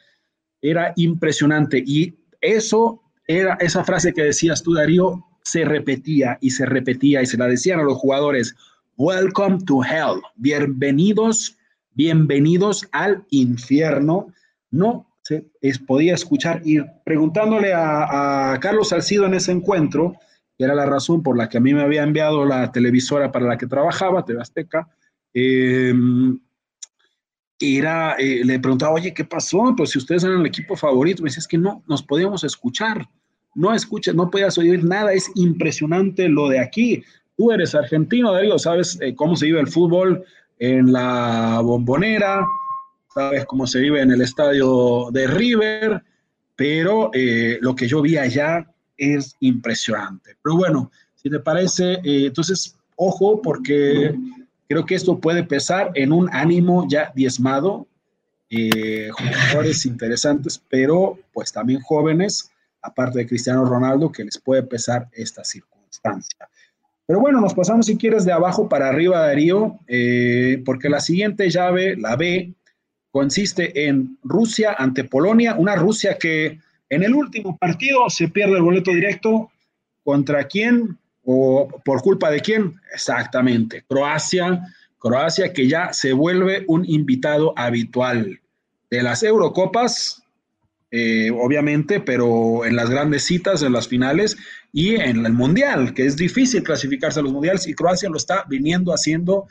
[0.60, 6.66] Era impresionante y eso era esa frase que decías tú, Darío, se repetía y se
[6.66, 8.56] repetía y se la decían a los jugadores,
[8.96, 11.56] Welcome to hell, bienvenidos,
[11.94, 14.32] bienvenidos al infierno.
[14.70, 15.50] No se
[15.87, 20.14] podía escuchar y preguntándole a, a Carlos Salcido en ese encuentro,
[20.56, 23.46] que era la razón por la que a mí me había enviado la televisora para
[23.46, 24.88] la que trabajaba, TV Azteca,
[25.32, 26.38] em,
[27.58, 29.74] era, eh, le preguntaba, oye, ¿qué pasó?
[29.76, 33.08] Pues si ustedes eran el equipo favorito, me decía, es que no, nos podíamos escuchar,
[33.54, 37.02] no escuchas, no podías oír nada, es impresionante lo de aquí.
[37.37, 40.24] Tú eres argentino, Darío, sabes eh, cómo se vive el fútbol
[40.58, 42.44] en la bombonera,
[43.14, 46.03] sabes cómo se vive en el estadio de River,
[46.57, 50.37] pero eh, lo que yo vi allá es impresionante.
[50.42, 54.14] Pero bueno, si te parece, eh, entonces, ojo, porque
[54.68, 57.87] creo que esto puede pesar en un ánimo ya diezmado,
[58.50, 62.50] eh, jugadores interesantes, pero pues también jóvenes,
[62.83, 66.48] aparte de Cristiano Ronaldo, que les puede pesar esta circunstancia.
[67.07, 71.50] Pero bueno, nos pasamos si quieres de abajo para arriba, Darío, eh, porque la siguiente
[71.50, 72.55] llave, la B,
[73.14, 76.59] consiste en Rusia ante Polonia, una Rusia que
[76.90, 79.53] en el último partido se pierde el boleto directo.
[80.03, 80.98] ¿Contra quién?
[81.22, 82.74] ¿O por culpa de quién?
[82.92, 84.66] Exactamente, Croacia.
[84.98, 88.40] Croacia que ya se vuelve un invitado habitual
[88.90, 90.24] de las Eurocopas,
[90.90, 94.37] eh, obviamente, pero en las grandes citas, en las finales
[94.72, 98.44] y en el Mundial, que es difícil clasificarse a los Mundiales y Croacia lo está
[98.48, 99.46] viniendo haciendo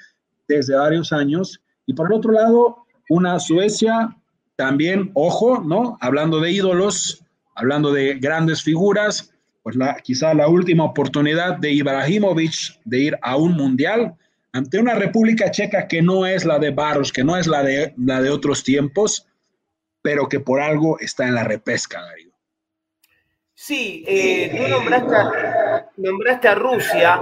[0.50, 1.62] desde varios años.
[1.86, 4.16] Y por el otro lado, una Suecia
[4.56, 5.98] también, ojo, ¿no?
[6.02, 7.24] Hablando de ídolos,
[7.56, 13.38] hablando de grandes figuras, pues la, quizá la última oportunidad de Ibrahimovic de ir a
[13.38, 14.16] un mundial
[14.52, 17.94] ante una República Checa que no es la de Barros, que no es la de,
[17.98, 19.28] la de otros tiempos,
[20.02, 22.34] pero que por algo está en la repesca, Darío.
[23.54, 27.22] Sí, eh, tú nombraste a, nombraste a Rusia.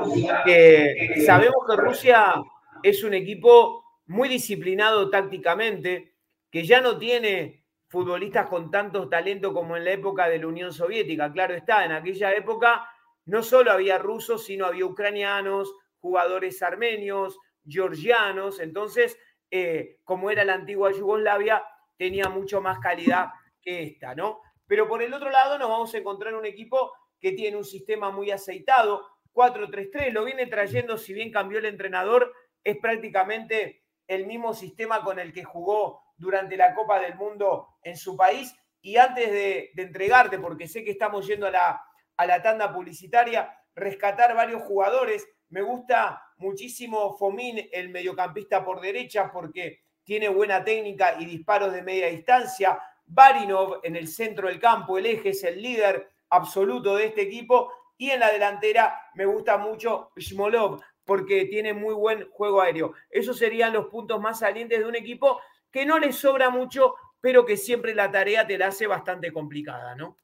[1.26, 2.34] sabemos que Rusia
[2.82, 3.81] es un equipo
[4.12, 6.16] muy disciplinado tácticamente,
[6.52, 10.74] que ya no tiene futbolistas con tanto talento como en la época de la Unión
[10.74, 11.32] Soviética.
[11.32, 12.90] Claro está, en aquella época
[13.26, 18.60] no solo había rusos, sino había ucranianos, jugadores armenios, georgianos.
[18.60, 19.18] Entonces,
[19.50, 21.64] eh, como era la antigua Yugoslavia,
[21.98, 23.30] tenía mucho más calidad
[23.62, 24.42] que esta, ¿no?
[24.68, 28.12] Pero por el otro lado nos vamos a encontrar un equipo que tiene un sistema
[28.12, 33.81] muy aceitado, 4-3-3, lo viene trayendo, si bien cambió el entrenador, es prácticamente
[34.12, 38.54] el mismo sistema con el que jugó durante la Copa del Mundo en su país.
[38.82, 41.82] Y antes de, entregarte, porque sé que estamos yendo a la,
[42.18, 45.26] a la tanda publicitaria, rescatar varios jugadores.
[45.48, 51.82] Me gusta muchísimo Fomín, el mediocampista por derecha, porque tiene buena técnica y disparos de
[51.82, 52.80] media distancia.
[53.06, 57.72] Barinov en el centro del campo, el eje es el líder absoluto de este equipo.
[57.98, 62.94] Y en la delantera me gusta mucho Shmolov porque tiene muy buen juego aéreo.
[63.10, 65.40] Esos serían los puntos más salientes de un equipo
[65.72, 69.96] que no le sobra mucho, pero que siempre la tarea te la hace bastante complicada,
[69.96, 70.18] ¿no?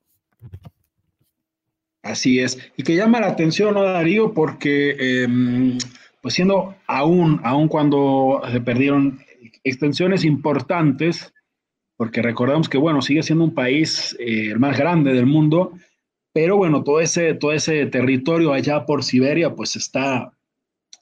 [2.03, 2.71] Así es.
[2.77, 4.33] Y que llama la atención, ¿no, Darío?
[4.33, 5.77] Porque, em,
[6.21, 9.19] pues siendo aún, aún cuando se perdieron
[9.63, 11.33] extensiones importantes,
[11.97, 15.73] porque recordamos que, bueno, sigue siendo un país eh, el más grande del mundo,
[16.31, 20.31] pero bueno, todo ese, todo ese territorio allá por Siberia, pues está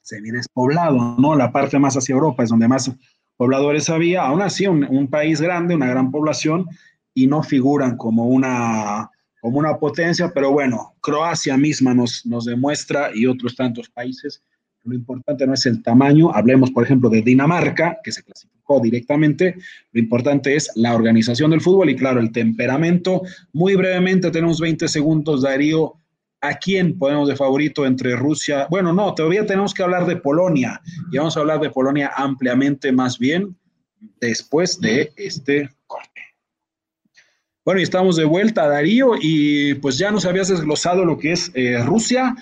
[0.05, 1.35] semi-despoblado, ¿no?
[1.35, 2.91] La parte más hacia Europa es donde más
[3.37, 6.65] pobladores había, aún así un, país grande, una gran población,
[7.13, 9.09] y no figuran como una,
[9.41, 14.41] como una potencia, pero bueno, Croacia misma nos, nos demuestra y otros tantos países
[14.85, 19.55] lo importante no es el tamaño, hablemos por ejemplo de Dinamarca, que se clasificó directamente,
[19.91, 23.23] lo importante es la organización del fútbol y claro, el temperamento.
[23.51, 25.95] Muy brevemente, tenemos 20 segundos, Darío.
[26.47, 28.67] ¿A quién ponemos de favorito entre Rusia?
[28.69, 30.79] Bueno, no, todavía tenemos que hablar de Polonia
[31.11, 33.55] y vamos a hablar de Polonia ampliamente más bien
[34.19, 36.21] después de este corte.
[37.63, 41.51] Bueno, y estamos de vuelta, Darío, y pues ya nos habías desglosado lo que es
[41.55, 42.35] eh, Rusia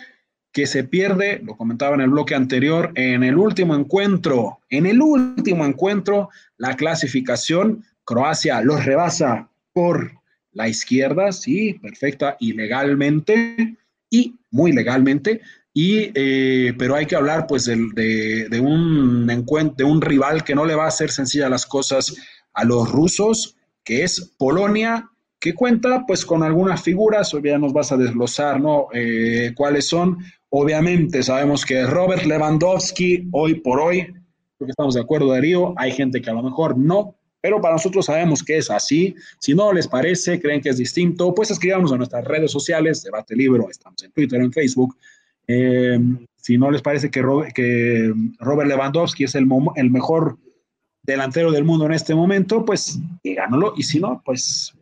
[0.52, 5.02] que se pierde, lo comentaba en el bloque anterior, en el último encuentro, en el
[5.02, 10.12] último encuentro, la clasificación, Croacia los rebasa por
[10.52, 13.78] la izquierda, sí, perfecta y legalmente,
[14.14, 15.42] y muy legalmente,
[15.74, 20.54] y, eh, pero hay que hablar pues de, de, un encuentro, de un rival que
[20.54, 22.16] no le va a hacer sencillas las cosas
[22.54, 27.74] a los rusos, que es Polonia, que cuenta pues con algunas figuras, hoy ya nos
[27.74, 28.90] vas a desglosar, ¿no?
[28.94, 30.20] Eh, ¿Cuáles son?
[30.50, 35.92] Obviamente sabemos que Robert Lewandowski, hoy por hoy, creo que estamos de acuerdo, Darío, hay
[35.92, 39.14] gente que a lo mejor no, pero para nosotros sabemos que es así.
[39.38, 43.36] Si no les parece, creen que es distinto, pues escribamos a nuestras redes sociales, Debate
[43.36, 44.96] Libro, estamos en Twitter, en Facebook.
[45.46, 46.00] Eh,
[46.38, 47.22] si no les parece que,
[47.54, 50.38] que Robert Lewandowski es el, el mejor
[51.02, 53.74] delantero del mundo en este momento, pues díganoslo.
[53.76, 54.74] Y si no, pues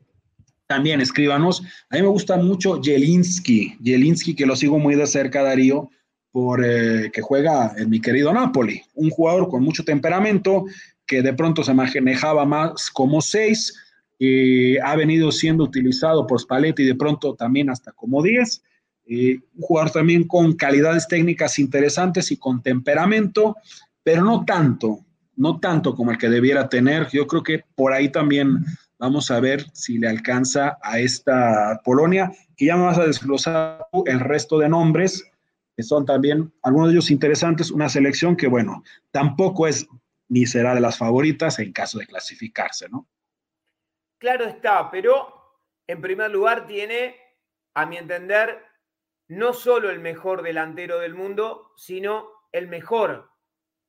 [0.68, 1.64] también escríbanos.
[1.90, 5.90] A mí me gusta mucho Jelinski, Jelinski que lo sigo muy de cerca, Darío,
[6.32, 10.66] por eh, que juega en mi querido Napoli, un jugador con mucho temperamento
[11.12, 13.78] que de pronto se manejaba más como seis,
[14.18, 18.64] y ha venido siendo utilizado por Spalletti de pronto también hasta como diez.
[19.06, 23.58] un jugador también con calidades técnicas interesantes y con temperamento,
[24.04, 25.00] pero no tanto,
[25.36, 27.10] no tanto como el que debiera tener.
[27.12, 28.64] Yo creo que por ahí también
[29.02, 33.88] Vamos a ver si le alcanza a esta Polonia, que ya me vas a desglosar
[34.06, 35.24] el resto de nombres,
[35.76, 39.88] que son también algunos de ellos interesantes, una selección que, bueno, tampoco es
[40.32, 43.06] ni será de las favoritas en caso de clasificarse, ¿no?
[44.18, 47.18] Claro está, pero en primer lugar tiene,
[47.74, 48.64] a mi entender,
[49.28, 53.30] no solo el mejor delantero del mundo, sino el mejor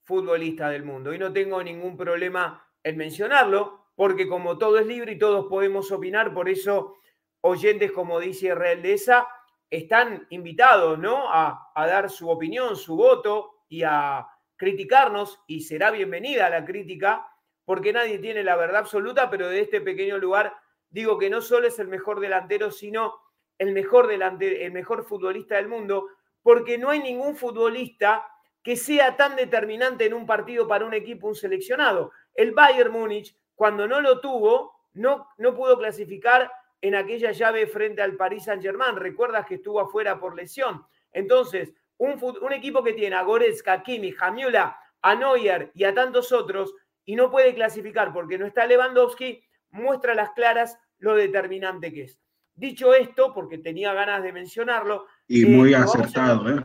[0.03, 1.15] futbolista del mundo.
[1.15, 5.93] Y no tengo ningún problema en mencionarlo, porque como todo es libre y todos podemos
[5.93, 6.97] opinar, por eso
[7.43, 9.29] oyentes como dice Real de esa
[9.71, 11.33] están invitados ¿no?
[11.33, 14.27] a dar su opinión, su voto y a
[14.63, 17.27] criticarnos y será bienvenida la crítica
[17.65, 20.55] porque nadie tiene la verdad absoluta, pero de este pequeño lugar
[20.89, 23.13] digo que no solo es el mejor delantero, sino
[23.59, 26.11] el mejor, delantero, el mejor futbolista del mundo,
[26.45, 28.25] porque no hay ningún futbolista
[28.63, 32.13] que sea tan determinante en un partido para un equipo, un seleccionado.
[32.33, 38.01] El Bayern Múnich cuando no lo tuvo, no, no pudo clasificar en aquella llave frente
[38.01, 38.95] al Paris Saint-Germain.
[38.95, 40.87] Recuerdas que estuvo afuera por lesión.
[41.11, 46.33] Entonces, un, un equipo que tiene a Goretzka, Kimi, Jamiola, a Neuer y a tantos
[46.33, 46.75] otros
[47.05, 52.19] y no puede clasificar porque no está Lewandowski, muestra las claras lo determinante que es.
[52.55, 55.07] Dicho esto, porque tenía ganas de mencionarlo.
[55.27, 56.65] Y muy eh, acertado, ¿eh?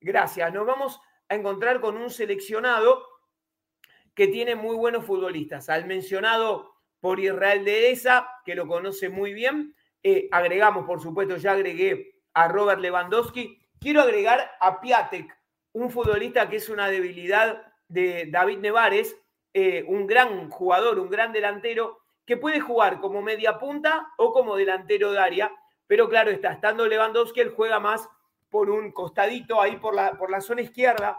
[0.00, 0.52] Gracias.
[0.52, 3.06] Nos vamos a encontrar con un seleccionado
[4.14, 5.68] que tiene muy buenos futbolistas.
[5.68, 11.36] Al mencionado por Israel de esa, que lo conoce muy bien, eh, agregamos, por supuesto,
[11.36, 13.59] ya agregué a Robert Lewandowski.
[13.80, 15.34] Quiero agregar a Piatek,
[15.72, 19.16] un futbolista que es una debilidad de David Nevares,
[19.54, 24.56] eh, un gran jugador, un gran delantero, que puede jugar como media punta o como
[24.56, 25.50] delantero de área,
[25.86, 28.06] pero claro está, estando Lewandowski, él juega más
[28.50, 31.18] por un costadito ahí por la, por la zona izquierda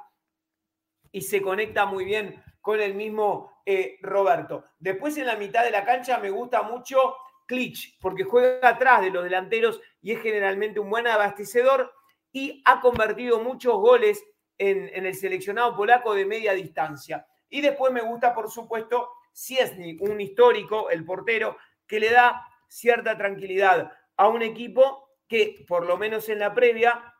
[1.11, 4.65] y se conecta muy bien con el mismo eh, Roberto.
[4.77, 7.15] Después en la mitad de la cancha me gusta mucho
[7.47, 11.91] Klitsch, porque juega atrás de los delanteros y es generalmente un buen abastecedor
[12.31, 14.23] y ha convertido muchos goles
[14.57, 17.25] en, el seleccionado polaco de media distancia.
[17.49, 21.57] Y después me gusta, por supuesto, Ciesny, un histórico, el portero,
[21.87, 27.13] que le da cierta tranquilidad a un equipo que, por lo menos en la previa,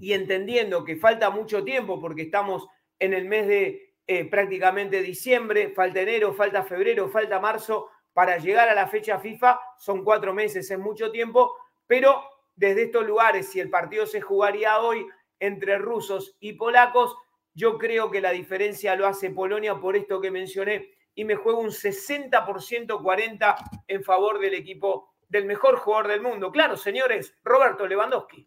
[0.00, 2.66] y entendiendo que falta mucho tiempo porque estamos
[2.98, 8.68] en el mes de eh, prácticamente diciembre, falta enero, falta febrero, falta marzo, para llegar
[8.68, 11.54] a la fecha FIFA son cuatro meses, es mucho tiempo,
[11.86, 12.22] pero
[12.56, 15.06] desde estos lugares, si el partido se jugaría hoy
[15.38, 17.14] entre rusos y polacos,
[17.54, 21.60] yo creo que la diferencia lo hace Polonia por esto que mencioné y me juego
[21.60, 23.56] un 60% 40
[23.88, 26.52] en favor del equipo del mejor jugador del mundo.
[26.52, 28.46] Claro, señores, Roberto Lewandowski.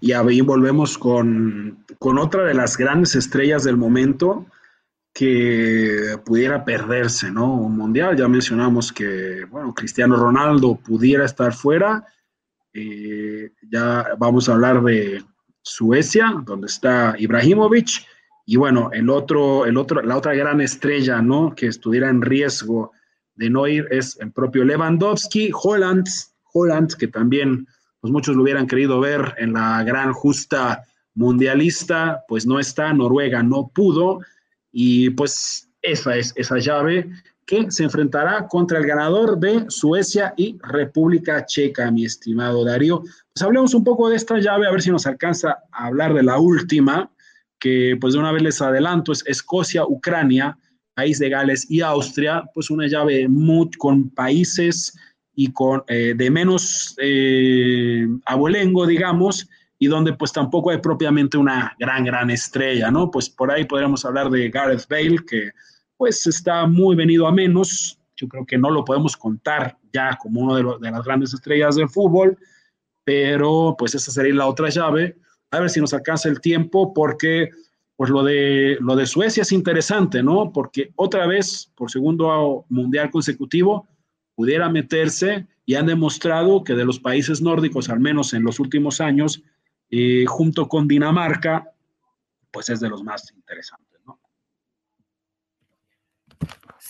[0.00, 4.46] Y ahí volvemos con, otra de las grandes estrellas del momento
[5.12, 7.54] que pudiera perderse, ¿no?
[7.54, 12.04] Un mundial, ya mencionamos que, bueno, Cristiano Ronaldo pudiera estar fuera.
[12.72, 15.22] Eh, ya vamos a hablar de
[15.62, 18.06] Suecia, donde está Ibrahimovic.
[18.46, 21.54] Y bueno, el otro, el otro, la otra gran estrella, ¿no?
[21.54, 22.92] Que estuviera en riesgo
[23.34, 26.06] de no ir es el propio Lewandowski, Holland,
[26.52, 27.66] Holland, que también
[28.00, 33.42] pues muchos lo hubieran querido ver en la gran justa mundialista, pues no está, Noruega
[33.42, 34.20] no pudo,
[34.72, 37.10] y pues esa es esa llave
[37.50, 43.00] que se enfrentará contra el ganador de Suecia y República Checa, mi estimado Darío.
[43.00, 46.22] Pues hablemos un poco de esta llave, a ver si nos alcanza a hablar de
[46.22, 47.10] la última,
[47.58, 50.56] que pues de una vez les adelanto, es Escocia, Ucrania,
[50.94, 54.96] País de Gales y Austria, pues una llave muy, con países
[55.34, 61.74] y con eh, de menos eh, abolengo, digamos, y donde pues tampoco hay propiamente una
[61.80, 63.10] gran, gran estrella, ¿no?
[63.10, 65.50] Pues por ahí podríamos hablar de Gareth Bale, que
[66.00, 70.40] pues está muy venido a menos, yo creo que no lo podemos contar ya como
[70.40, 72.38] uno de, de las grandes estrellas del fútbol,
[73.04, 75.18] pero pues esa sería la otra llave.
[75.50, 77.50] A ver si nos alcanza el tiempo, porque
[77.96, 80.50] pues lo de, lo de Suecia es interesante, ¿no?
[80.54, 83.86] Porque otra vez, por segundo mundial consecutivo,
[84.34, 89.02] pudiera meterse y han demostrado que de los países nórdicos, al menos en los últimos
[89.02, 89.42] años,
[89.90, 91.70] eh, junto con Dinamarca,
[92.50, 93.89] pues es de los más interesantes.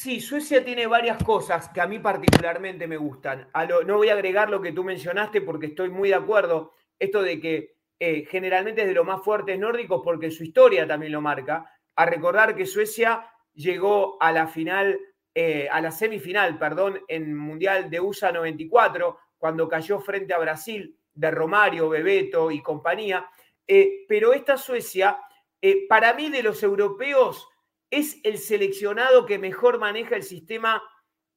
[0.00, 3.50] Sí, Suecia tiene varias cosas que a mí particularmente me gustan.
[3.86, 6.72] no voy a agregar lo que tú mencionaste porque estoy muy de acuerdo.
[6.98, 11.12] Esto de que eh, generalmente es de los más fuertes nórdicos porque su historia también
[11.12, 11.70] lo marca.
[11.96, 14.98] A recordar que Suecia llegó a la final
[15.34, 20.96] eh, a la semifinal, perdón, en Mundial de USA 94, cuando cayó frente a Brasil
[21.12, 23.28] de Romario, Bebeto y compañía.
[23.66, 25.18] Eh, pero esta Suecia,
[25.90, 27.49] para mí de los europeos,
[27.90, 30.82] es el seleccionado que mejor maneja el sistema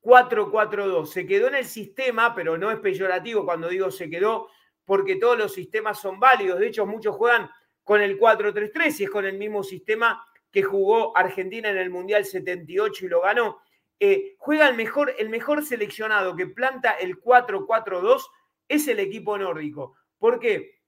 [0.01, 1.05] 4-4-2.
[1.07, 4.49] Se quedó en el sistema, pero no es peyorativo cuando digo se quedó,
[4.85, 6.59] porque todos los sistemas son válidos.
[6.59, 7.49] De hecho, muchos juegan
[7.83, 12.25] con el 4-3-3 y es con el mismo sistema que jugó Argentina en el Mundial
[12.25, 13.61] 78 y lo ganó.
[13.99, 18.21] Eh, juega el mejor, el mejor seleccionado que planta el 4-4-2
[18.67, 19.95] es el equipo nórdico.
[20.19, 20.81] ¿Por qué?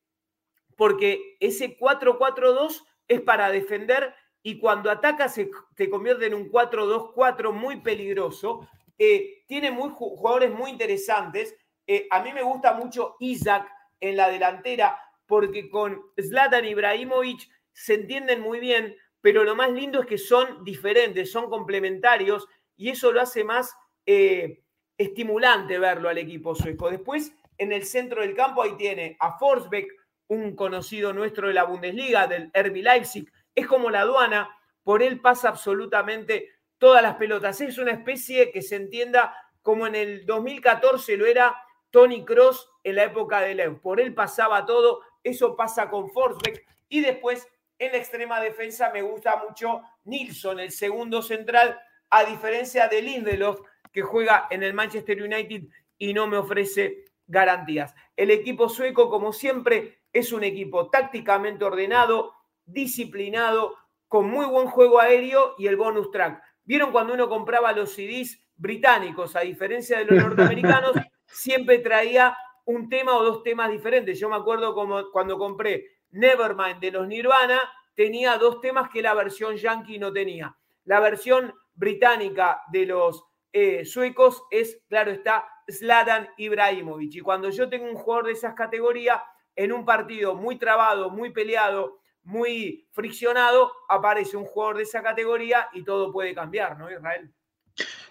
[0.76, 4.14] Porque ese 4-4-2 es para defender
[4.48, 8.70] y cuando ataca se te convierte en un 4-2-4 muy peligroso.
[8.96, 11.56] Eh, tiene muy, jugadores muy interesantes.
[11.88, 13.68] Eh, a mí me gusta mucho Isaac
[14.00, 20.02] en la delantera porque con Zlatan Ibrahimovic se entienden muy bien, pero lo más lindo
[20.02, 23.76] es que son diferentes, son complementarios y eso lo hace más
[24.06, 24.62] eh,
[24.96, 26.92] estimulante verlo al equipo sueco.
[26.92, 29.92] Después, en el centro del campo, ahí tiene a Forsbeck,
[30.28, 33.28] un conocido nuestro de la Bundesliga, del RB Leipzig.
[33.56, 37.60] Es como la aduana, por él pasa absolutamente todas las pelotas.
[37.62, 41.56] Es una especie que se entienda como en el 2014 lo era
[41.90, 43.82] Tony Cross en la época de Lev.
[43.82, 46.68] Por él pasaba todo, eso pasa con Forsbeck.
[46.88, 47.48] Y después
[47.80, 51.80] en la extrema defensa me gusta mucho Nilsson, el segundo central,
[52.10, 53.60] a diferencia de Lindelof,
[53.92, 55.64] que juega en el Manchester United
[55.98, 57.96] y no me ofrece garantías.
[58.16, 62.35] El equipo sueco, como siempre, es un equipo tácticamente ordenado,
[62.66, 63.76] disciplinado,
[64.08, 66.42] con muy buen juego aéreo y el bonus track.
[66.64, 70.94] ¿Vieron cuando uno compraba los CDs británicos, a diferencia de los norteamericanos,
[71.26, 72.36] siempre traía
[72.66, 74.20] un tema o dos temas diferentes?
[74.20, 77.62] Yo me acuerdo como cuando compré Nevermind de los Nirvana
[77.96, 80.56] tenía dos temas que la versión yankee no tenía.
[80.84, 87.16] La versión británica de los eh, suecos es, claro está, Zlatan Ibrahimovic.
[87.16, 89.22] Y cuando yo tengo un jugador de esas categorías,
[89.56, 95.68] en un partido muy trabado, muy peleado, muy friccionado, aparece un jugador de esa categoría
[95.74, 97.32] y todo puede cambiar, ¿no, Israel?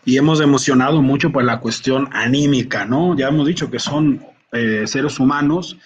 [0.04, 3.16] Y hemos emocionado mucho por la cuestión anímica, ¿no?
[3.16, 5.76] Ya hemos dicho que son eh, seres humanos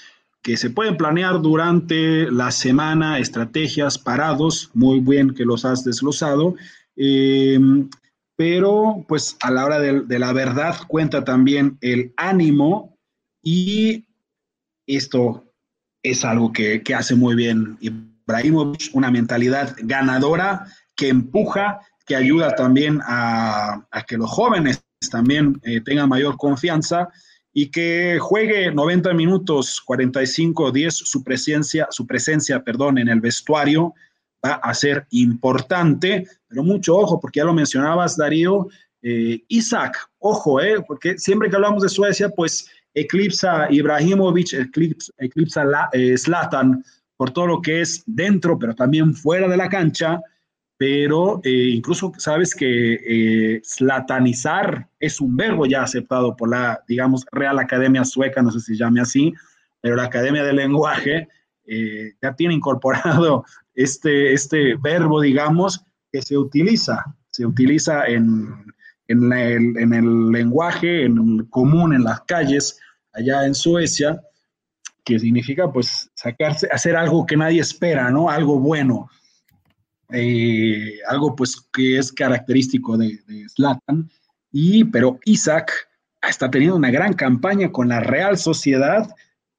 [0.43, 6.55] que se pueden planear durante la semana estrategias parados, muy bien que los has desglosado,
[6.97, 7.59] eh,
[8.37, 12.97] pero pues a la hora de, la verdad cuenta también el ánimo
[13.43, 14.07] y
[14.87, 15.45] esto
[16.03, 17.77] es algo que, hace muy bien
[18.29, 25.81] Ibrahimovic, una mentalidad ganadora que empuja, que ayuda también a, que los jóvenes también eh,
[25.81, 27.09] tengan mayor confianza
[27.53, 33.95] y que juegue 90 minutos, 45, 10, su presencia, su presencia, perdón, en el vestuario
[34.45, 38.69] va a ser importante, pero mucho ojo, porque ya lo mencionabas, Darío,
[39.03, 45.65] eh, Isaac, ojo, eh, porque siempre que hablamos de Suecia, pues eclipsa Ibrahimovic, eclipsa, eclipsa
[45.93, 46.17] eh,
[47.19, 50.21] por todo lo que es dentro, pero también fuera de la cancha,
[50.79, 57.27] pero eh, incluso sabes que eh, slatanizar es un verbo ya aceptado por la, digamos,
[57.33, 59.35] Real Academia Sueca, no sé si llame así,
[59.81, 61.27] pero la Academia del Lenguaje
[61.67, 63.45] eh, ya tiene incorporado
[63.75, 68.47] este, este verbo, digamos, que se utiliza, se utiliza en,
[69.09, 72.79] en, el, en el lenguaje en común en las calles
[73.13, 74.23] allá en Suecia,
[75.09, 78.29] que significa pues sacarse, hacer algo que nadie espera, ¿no?
[78.29, 79.09] Algo bueno
[80.11, 83.19] eh, algo pues que es característico de,
[83.55, 84.11] Zlatan,
[84.51, 85.71] y, pero Isaac
[86.27, 89.09] está teniendo una gran campaña con la Real Sociedad,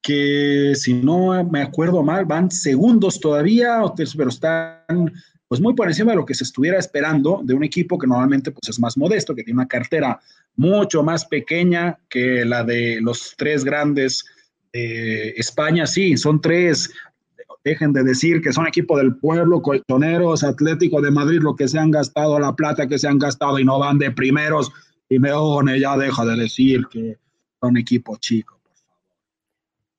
[0.02, 3.80] que si no me acuerdo mal, van segundos todavía,
[4.16, 5.12] pero están
[5.46, 8.52] pues muy por encima de lo que se estuviera esperando de un equipo que normalmente
[8.52, 10.20] pues es más modesto, que tiene una cartera
[10.56, 14.24] mucho más pequeña que la de los tres grandes
[14.72, 16.90] España, sí, son tres
[17.64, 21.78] dejen de decir que son equipo del pueblo, colchoneros, Atlético de Madrid, lo que se
[21.78, 24.72] han gastado, la plata que se han gastado y no van de primeros.
[25.08, 27.18] Y Meone ya deja de decir que
[27.60, 28.98] son equipo chico, por favor.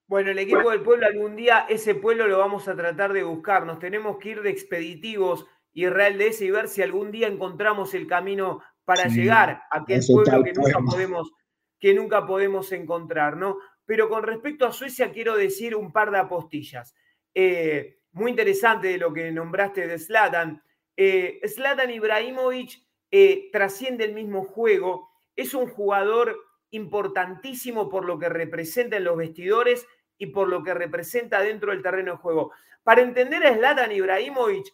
[0.07, 3.65] Bueno, el equipo del pueblo, algún día ese pueblo lo vamos a tratar de buscar.
[3.65, 7.93] Nos tenemos que ir de expeditivos Israel de ese y ver si algún día encontramos
[7.93, 11.31] el camino para llegar a aquel pueblo que nunca, podemos,
[11.79, 13.57] que nunca podemos encontrar, ¿no?
[13.85, 16.95] Pero con respecto a Suecia, quiero decir un par de apostillas.
[17.33, 20.63] Eh, muy interesante de lo que nombraste de Zlatan.
[20.95, 26.37] Eh, Zlatan Ibrahimovic eh, trasciende el mismo juego, es un jugador
[26.71, 29.85] importantísimo por lo que representa en los vestidores
[30.17, 32.51] y por lo que representa dentro del terreno de juego.
[32.83, 34.73] Para entender a Zlatan Ibrahimovic,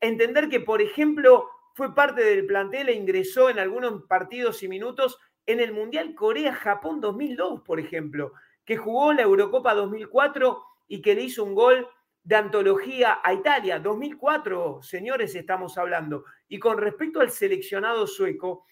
[0.00, 5.18] entender que, por ejemplo, fue parte del plantel e ingresó en algunos partidos y minutos
[5.46, 8.32] en el Mundial Corea-Japón 2002, por ejemplo,
[8.64, 11.88] que jugó la Eurocopa 2004 y que le hizo un gol
[12.22, 13.78] de antología a Italia.
[13.80, 16.24] 2004, señores, estamos hablando.
[16.48, 18.66] Y con respecto al seleccionado sueco,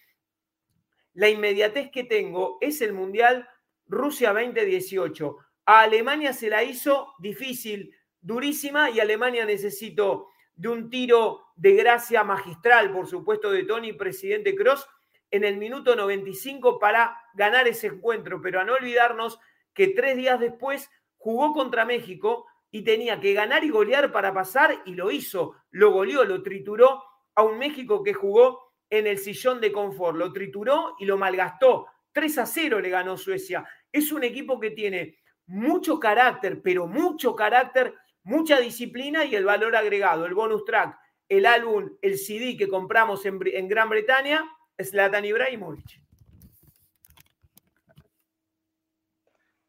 [1.14, 3.48] la inmediatez que tengo es el Mundial
[3.86, 5.36] Rusia 2018.
[5.66, 12.22] A Alemania se la hizo difícil, durísima, y Alemania necesitó de un tiro de gracia
[12.22, 14.86] magistral, por supuesto, de Tony, presidente Cross,
[15.30, 18.40] en el minuto 95 para ganar ese encuentro.
[18.40, 19.38] Pero a no olvidarnos
[19.74, 24.82] que tres días después jugó contra México y tenía que ganar y golear para pasar
[24.84, 25.56] y lo hizo.
[25.70, 27.02] Lo goleó, lo trituró
[27.34, 30.16] a un México que jugó en el sillón de confort.
[30.16, 31.86] Lo trituró y lo malgastó.
[32.12, 33.66] 3 a 0 le ganó Suecia.
[33.92, 39.74] Es un equipo que tiene mucho carácter, pero mucho carácter, mucha disciplina y el valor
[39.74, 40.96] agregado, el bonus track,
[41.28, 44.44] el álbum, el CD que compramos en, en Gran Bretaña,
[44.80, 46.00] es Latan Ibrahimovic.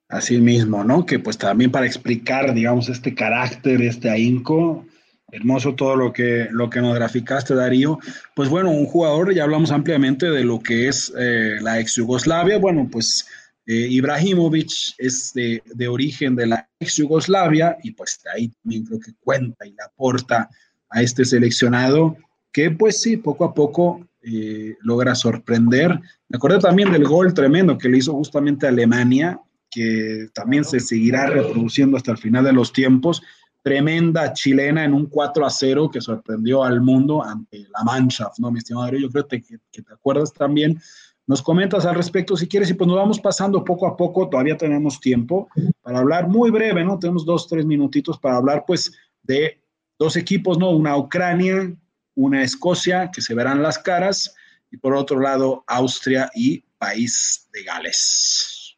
[0.08, 1.06] Así mismo, ¿no?
[1.06, 4.86] Que pues también para explicar, digamos, este carácter, este ahínco,
[5.32, 8.00] hermoso todo lo que, lo que nos graficaste, Darío.
[8.36, 12.58] Pues bueno, un jugador, ya hablamos ampliamente de lo que es eh, la ex Yugoslavia.
[12.58, 13.26] Bueno, pues
[13.66, 19.00] eh, Ibrahimovic es de, origen de la ex Yugoslavia y pues de ahí también creo
[19.00, 20.50] que cuenta y le aporta
[20.90, 22.18] a este seleccionado
[22.52, 26.00] que pues sí, poco a poco eh, logra sorprender.
[26.30, 29.40] Me acordé también del gol tremendo que le hizo justamente Alemania
[29.72, 33.24] que también se seguirá reproduciendo hasta el final de los tiempos.
[33.64, 38.52] Tremenda chilena en un 4 a 0 que sorprendió al mundo ante la Mannschaft, ¿no,
[38.52, 40.80] mi estimado Yo creo que, que te acuerdas también.
[41.26, 44.58] Nos comentas al respecto si quieres y pues nos vamos pasando poco a poco, todavía
[44.58, 45.48] tenemos tiempo
[45.82, 47.00] para hablar muy breve, ¿no?
[47.00, 48.92] Tenemos dos, tres minutitos para hablar pues
[49.24, 49.62] de
[49.98, 50.72] dos equipos, ¿no?
[50.72, 51.74] Una Ucrania,
[52.16, 54.36] una Escocia, que se verán las caras,
[54.70, 58.78] y por otro lado Austria y País de Gales.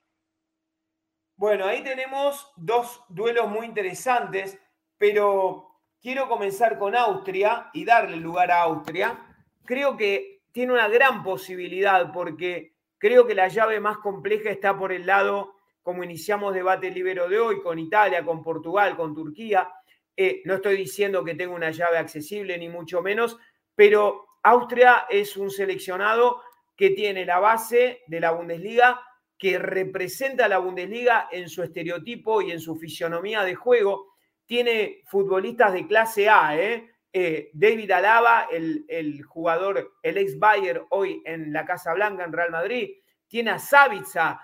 [1.35, 4.57] Bueno, ahí tenemos dos duelos muy interesantes,
[4.97, 5.69] pero
[6.01, 9.19] quiero comenzar con Austria y darle lugar a Austria.
[9.65, 14.91] Creo que tiene una gran posibilidad porque creo que la llave más compleja está por
[14.91, 19.69] el lado, como iniciamos debate libero de hoy, con Italia, con Portugal, con Turquía.
[20.15, 23.37] Eh, no estoy diciendo que tenga una llave accesible, ni mucho menos,
[23.75, 26.41] pero Austria es un seleccionado
[26.75, 29.01] que tiene la base de la Bundesliga
[29.37, 34.13] que representa a la Bundesliga en su estereotipo y en su fisionomía de juego.
[34.45, 36.89] Tiene futbolistas de clase A, ¿eh?
[37.11, 42.51] Eh, David Alaba, el, jugador, el ex Bayer hoy en la Casa Blanca en Real
[42.51, 42.91] Madrid.
[43.27, 44.39] Tiene a Savitza,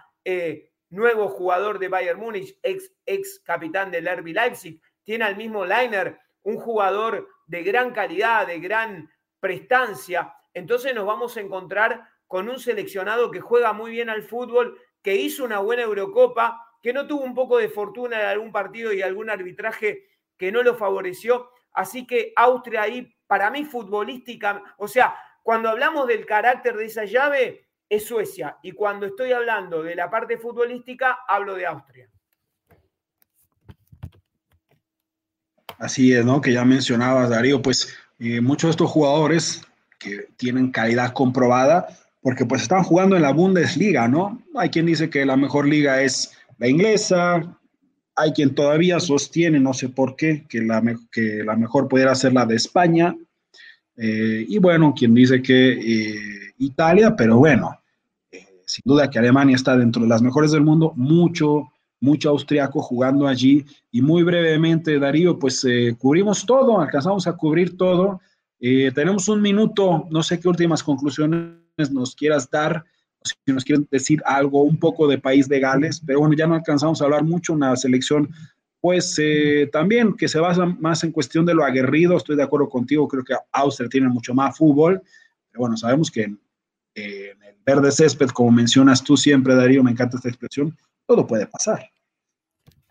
[0.90, 4.82] nuevo jugador de Bayern Múnich, ex, ex capitán del RB Leipzig.
[5.10, 10.36] Tiene al mismo Leiner, un jugador de gran calidad, de gran prestancia.
[10.54, 15.16] Entonces nos vamos a encontrar con un seleccionado que juega muy bien al fútbol, que
[15.16, 19.02] hizo una buena Eurocopa, que no tuvo un poco de fortuna en algún partido y
[19.02, 20.06] algún arbitraje
[20.38, 21.50] que no lo favoreció.
[21.72, 27.06] Así que Austria ahí, para mí, futbolística, o sea, cuando hablamos del carácter de esa
[27.06, 28.60] llave, es Suecia.
[28.62, 32.08] Y cuando estoy hablando de la parte futbolística, hablo de Austria.
[35.80, 36.42] Así es, ¿no?
[36.42, 37.88] Que ya mencionabas, Darío, pues
[38.20, 39.62] eh, muchos de estos jugadores
[39.98, 41.88] que tienen calidad comprobada,
[42.22, 44.42] porque pues están jugando en la Bundesliga, ¿no?
[44.56, 47.58] Hay quien dice que la mejor liga es la inglesa,
[48.16, 52.34] hay quien todavía sostiene, no sé por qué, que la, que la mejor pudiera ser
[52.34, 53.16] la de España,
[53.96, 57.80] eh, y bueno, quien dice que eh, Italia, pero bueno,
[58.66, 61.72] sin duda que Alemania está dentro de las mejores del mundo, mucho,
[62.02, 65.66] mucho austriaco jugando allí, y muy brevemente, Darío, pues
[65.98, 68.22] cubrimos todo, alcanzamos a cubrir todo,
[68.60, 71.60] tenemos un minuto, no sé qué últimas conclusiones
[71.92, 72.86] nos quieras dar,
[73.24, 76.56] si nos quieren decir algo un poco de País de Gales, pero bueno, ya no
[76.56, 78.30] alcanzamos a hablar mucho, una selección.
[78.82, 82.70] Pues eh, también que se basa más en cuestión de lo aguerrido, estoy de acuerdo
[82.70, 85.02] contigo, creo que Austria tiene mucho más fútbol,
[85.52, 86.40] pero bueno, sabemos que en,
[86.96, 90.76] el verde césped, como mencionas tú siempre, Darío, me encanta esta expresión,
[91.10, 91.90] todo puede pasar.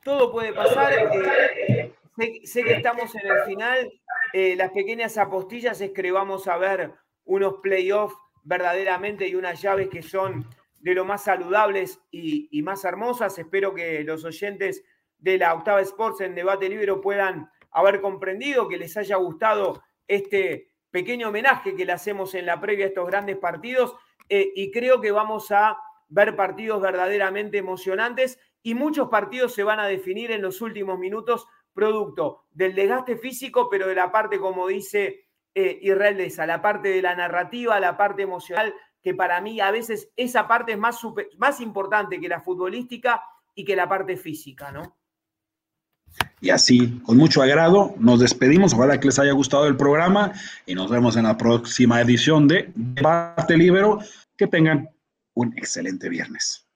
[0.03, 0.93] Todo puede pasar.
[0.93, 1.95] Eh,
[2.43, 3.93] sé, que estamos en el final.
[4.33, 6.95] Eh, las pequeñas apostillas es que vamos a ver
[7.27, 10.51] unos playoffs verdaderamente y unas llaves que son
[10.81, 13.39] de lo más saludables y, más hermosas.
[13.39, 14.83] Espero que los oyentes
[15.19, 20.73] de la Octava Sports en Debate Libre puedan haber comprendido, que les haya gustado este
[20.91, 23.95] pequeño homenaje que le hacemos en la previa a estos grandes partidos.
[24.29, 25.79] Eh, y creo que vamos a
[26.09, 31.47] ver partidos verdaderamente emocionantes y muchos partidos se van a definir en los últimos minutos
[31.73, 37.03] producto del desgaste físico, pero de la parte, como dice eh, Israel la parte de
[37.03, 41.01] la narrativa, la parte emocional, que para mí a veces esa parte es más,
[41.39, 43.23] más importante que la futbolística
[43.55, 44.97] y que la parte física, ¿no?
[46.41, 48.73] Y así, con mucho agrado, nos despedimos.
[48.75, 50.33] Ojalá que les haya gustado el programa
[50.67, 53.99] y nos vemos en la próxima edición de Debate Libero.
[54.37, 54.89] Que tengan
[55.39, 56.68] un excelente viernes.